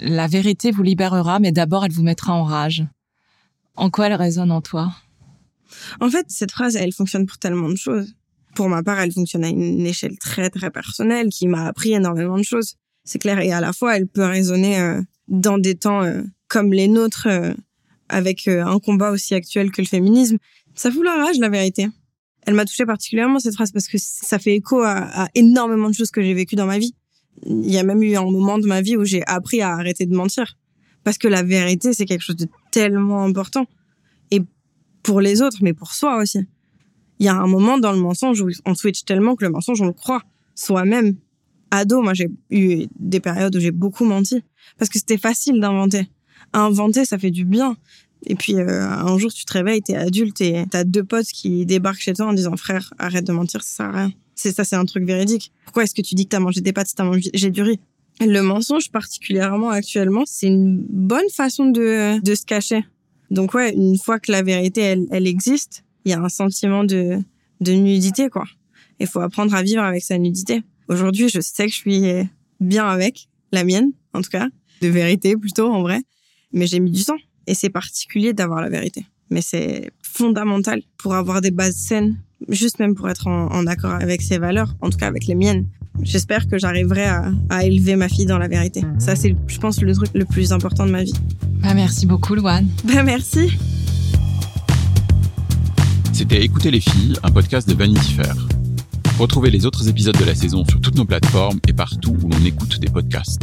La 0.00 0.26
vérité 0.26 0.70
vous 0.70 0.82
libérera, 0.82 1.38
mais 1.38 1.52
d'abord 1.52 1.84
elle 1.84 1.92
vous 1.92 2.02
mettra 2.02 2.34
en 2.34 2.44
rage. 2.44 2.84
En 3.76 3.90
quoi 3.90 4.08
elle 4.08 4.14
résonne 4.14 4.50
en 4.50 4.60
toi? 4.60 4.92
En 6.00 6.10
fait, 6.10 6.26
cette 6.28 6.50
phrase, 6.50 6.76
elle 6.76 6.92
fonctionne 6.92 7.26
pour 7.26 7.38
tellement 7.38 7.70
de 7.70 7.76
choses. 7.76 8.14
Pour 8.54 8.68
ma 8.68 8.82
part, 8.82 9.00
elle 9.00 9.12
fonctionne 9.12 9.44
à 9.44 9.48
une 9.48 9.86
échelle 9.86 10.18
très 10.18 10.50
très 10.50 10.70
personnelle 10.70 11.28
qui 11.30 11.46
m'a 11.46 11.66
appris 11.66 11.92
énormément 11.92 12.36
de 12.36 12.42
choses. 12.42 12.76
C'est 13.04 13.18
clair. 13.18 13.40
Et 13.40 13.52
à 13.52 13.60
la 13.60 13.72
fois, 13.72 13.96
elle 13.96 14.06
peut 14.06 14.24
résonner 14.24 14.78
euh, 14.80 15.00
dans 15.28 15.58
des 15.58 15.74
temps 15.74 16.02
euh, 16.02 16.22
comme 16.48 16.72
les 16.72 16.88
nôtres, 16.88 17.26
euh, 17.26 17.52
avec 18.08 18.46
un 18.46 18.78
combat 18.78 19.10
aussi 19.10 19.34
actuel 19.34 19.70
que 19.70 19.80
le 19.80 19.86
féminisme. 19.86 20.36
Ça 20.74 20.90
fout 20.90 21.02
la 21.02 21.14
rage, 21.14 21.38
la 21.38 21.48
vérité. 21.48 21.88
Elle 22.42 22.54
m'a 22.54 22.66
touchée 22.66 22.84
particulièrement 22.84 23.38
cette 23.38 23.54
phrase 23.54 23.72
parce 23.72 23.88
que 23.88 23.96
ça 23.98 24.38
fait 24.38 24.54
écho 24.54 24.80
à, 24.80 25.22
à 25.22 25.28
énormément 25.34 25.88
de 25.88 25.94
choses 25.94 26.10
que 26.10 26.22
j'ai 26.22 26.34
vécues 26.34 26.56
dans 26.56 26.66
ma 26.66 26.78
vie. 26.78 26.94
Il 27.46 27.70
y 27.70 27.78
a 27.78 27.82
même 27.82 28.02
eu 28.02 28.14
un 28.16 28.24
moment 28.24 28.58
de 28.58 28.66
ma 28.66 28.82
vie 28.82 28.96
où 28.96 29.04
j'ai 29.04 29.24
appris 29.26 29.62
à 29.62 29.70
arrêter 29.70 30.04
de 30.04 30.14
mentir 30.14 30.58
parce 31.04 31.18
que 31.18 31.28
la 31.28 31.42
vérité 31.42 31.92
c'est 31.92 32.04
quelque 32.04 32.22
chose 32.22 32.36
de 32.36 32.46
tellement 32.70 33.24
important 33.24 33.66
et 34.30 34.40
pour 35.02 35.20
les 35.20 35.42
autres 35.42 35.58
mais 35.62 35.72
pour 35.72 35.92
soi 35.92 36.18
aussi 36.18 36.40
il 37.22 37.26
y 37.26 37.28
a 37.28 37.36
un 37.36 37.46
moment 37.46 37.78
dans 37.78 37.92
le 37.92 38.00
mensonge 38.00 38.40
où 38.40 38.50
on 38.66 38.74
switch 38.74 39.04
tellement 39.04 39.36
que 39.36 39.44
le 39.44 39.52
mensonge, 39.52 39.80
on 39.80 39.86
le 39.86 39.92
croit 39.92 40.22
soi-même. 40.56 41.14
Ado, 41.70 42.02
moi, 42.02 42.14
j'ai 42.14 42.28
eu 42.50 42.86
des 42.98 43.20
périodes 43.20 43.54
où 43.54 43.60
j'ai 43.60 43.70
beaucoup 43.70 44.04
menti 44.04 44.42
parce 44.76 44.88
que 44.88 44.98
c'était 44.98 45.18
facile 45.18 45.60
d'inventer. 45.60 46.08
Inventer, 46.52 47.04
ça 47.04 47.18
fait 47.18 47.30
du 47.30 47.44
bien. 47.44 47.76
Et 48.26 48.34
puis, 48.34 48.56
euh, 48.56 48.88
un 48.88 49.16
jour, 49.18 49.32
tu 49.32 49.44
te 49.44 49.52
réveilles, 49.52 49.82
t'es 49.82 49.94
adulte 49.94 50.40
et 50.40 50.64
t'as 50.68 50.82
deux 50.82 51.04
potes 51.04 51.28
qui 51.28 51.64
débarquent 51.64 52.00
chez 52.00 52.12
toi 52.12 52.26
en 52.26 52.32
disant, 52.32 52.56
frère, 52.56 52.92
arrête 52.98 53.24
de 53.24 53.32
mentir, 53.32 53.62
ça 53.62 53.76
sert 53.76 53.86
à 53.86 53.98
rien. 53.98 54.12
C'est 54.34 54.50
ça, 54.50 54.64
c'est 54.64 54.74
un 54.74 54.84
truc 54.84 55.04
véridique. 55.04 55.52
Pourquoi 55.64 55.84
est-ce 55.84 55.94
que 55.94 56.02
tu 56.02 56.16
dis 56.16 56.24
que 56.24 56.30
t'as 56.30 56.40
mangé 56.40 56.60
des 56.60 56.72
pâtes 56.72 56.88
si 56.88 56.96
t'as 56.96 57.04
mangé 57.04 57.50
du 57.50 57.62
riz? 57.62 57.78
Le 58.20 58.40
mensonge, 58.40 58.90
particulièrement 58.90 59.70
actuellement, 59.70 60.24
c'est 60.26 60.48
une 60.48 60.84
bonne 60.90 61.30
façon 61.32 61.66
de, 61.66 62.20
de 62.20 62.34
se 62.34 62.44
cacher. 62.44 62.84
Donc 63.30 63.54
ouais, 63.54 63.72
une 63.72 63.96
fois 63.96 64.18
que 64.18 64.32
la 64.32 64.42
vérité, 64.42 64.80
elle, 64.80 65.06
elle 65.12 65.28
existe, 65.28 65.84
il 66.04 66.10
y 66.10 66.14
a 66.14 66.20
un 66.20 66.28
sentiment 66.28 66.84
de, 66.84 67.18
de 67.60 67.72
nudité, 67.72 68.28
quoi. 68.28 68.44
Il 69.00 69.06
faut 69.06 69.20
apprendre 69.20 69.54
à 69.54 69.62
vivre 69.62 69.82
avec 69.82 70.02
sa 70.02 70.18
nudité. 70.18 70.62
Aujourd'hui, 70.88 71.28
je 71.28 71.40
sais 71.40 71.66
que 71.66 71.72
je 71.72 71.76
suis 71.76 72.28
bien 72.60 72.86
avec, 72.86 73.28
la 73.52 73.64
mienne, 73.64 73.92
en 74.14 74.22
tout 74.22 74.30
cas, 74.30 74.48
de 74.80 74.88
vérité 74.88 75.36
plutôt, 75.36 75.72
en 75.72 75.82
vrai. 75.82 76.00
Mais 76.52 76.66
j'ai 76.66 76.80
mis 76.80 76.90
du 76.90 77.04
temps. 77.04 77.16
Et 77.46 77.54
c'est 77.54 77.70
particulier 77.70 78.32
d'avoir 78.32 78.60
la 78.60 78.68
vérité. 78.68 79.06
Mais 79.30 79.42
c'est 79.42 79.90
fondamental 80.02 80.82
pour 80.98 81.14
avoir 81.14 81.40
des 81.40 81.50
bases 81.50 81.76
saines, 81.76 82.18
juste 82.48 82.78
même 82.78 82.94
pour 82.94 83.08
être 83.08 83.26
en, 83.26 83.50
en 83.50 83.66
accord 83.66 83.92
avec 83.92 84.22
ses 84.22 84.38
valeurs, 84.38 84.74
en 84.80 84.90
tout 84.90 84.98
cas 84.98 85.06
avec 85.06 85.26
les 85.26 85.34
miennes. 85.34 85.66
J'espère 86.02 86.46
que 86.48 86.58
j'arriverai 86.58 87.04
à, 87.04 87.32
à, 87.50 87.64
élever 87.64 87.96
ma 87.96 88.08
fille 88.08 88.26
dans 88.26 88.38
la 88.38 88.48
vérité. 88.48 88.82
Ça, 88.98 89.16
c'est, 89.16 89.34
je 89.46 89.58
pense, 89.58 89.80
le 89.80 89.94
truc 89.94 90.10
le 90.14 90.24
plus 90.24 90.52
important 90.52 90.86
de 90.86 90.90
ma 90.90 91.02
vie. 91.02 91.14
Bah, 91.62 91.74
merci 91.74 92.06
beaucoup, 92.06 92.34
Louane. 92.34 92.68
Bah, 92.84 93.02
merci. 93.02 93.52
C'était 96.12 96.44
Écouter 96.44 96.70
les 96.70 96.80
filles, 96.80 97.16
un 97.22 97.30
podcast 97.30 97.66
de 97.66 97.74
Vanity 97.74 98.12
Fair. 98.12 98.36
Retrouvez 99.18 99.50
les 99.50 99.64
autres 99.64 99.88
épisodes 99.88 100.16
de 100.18 100.24
la 100.24 100.34
saison 100.34 100.64
sur 100.68 100.80
toutes 100.80 100.96
nos 100.96 101.06
plateformes 101.06 101.58
et 101.66 101.72
partout 101.72 102.14
où 102.22 102.28
l'on 102.28 102.44
écoute 102.44 102.78
des 102.80 102.90
podcasts. 102.90 103.42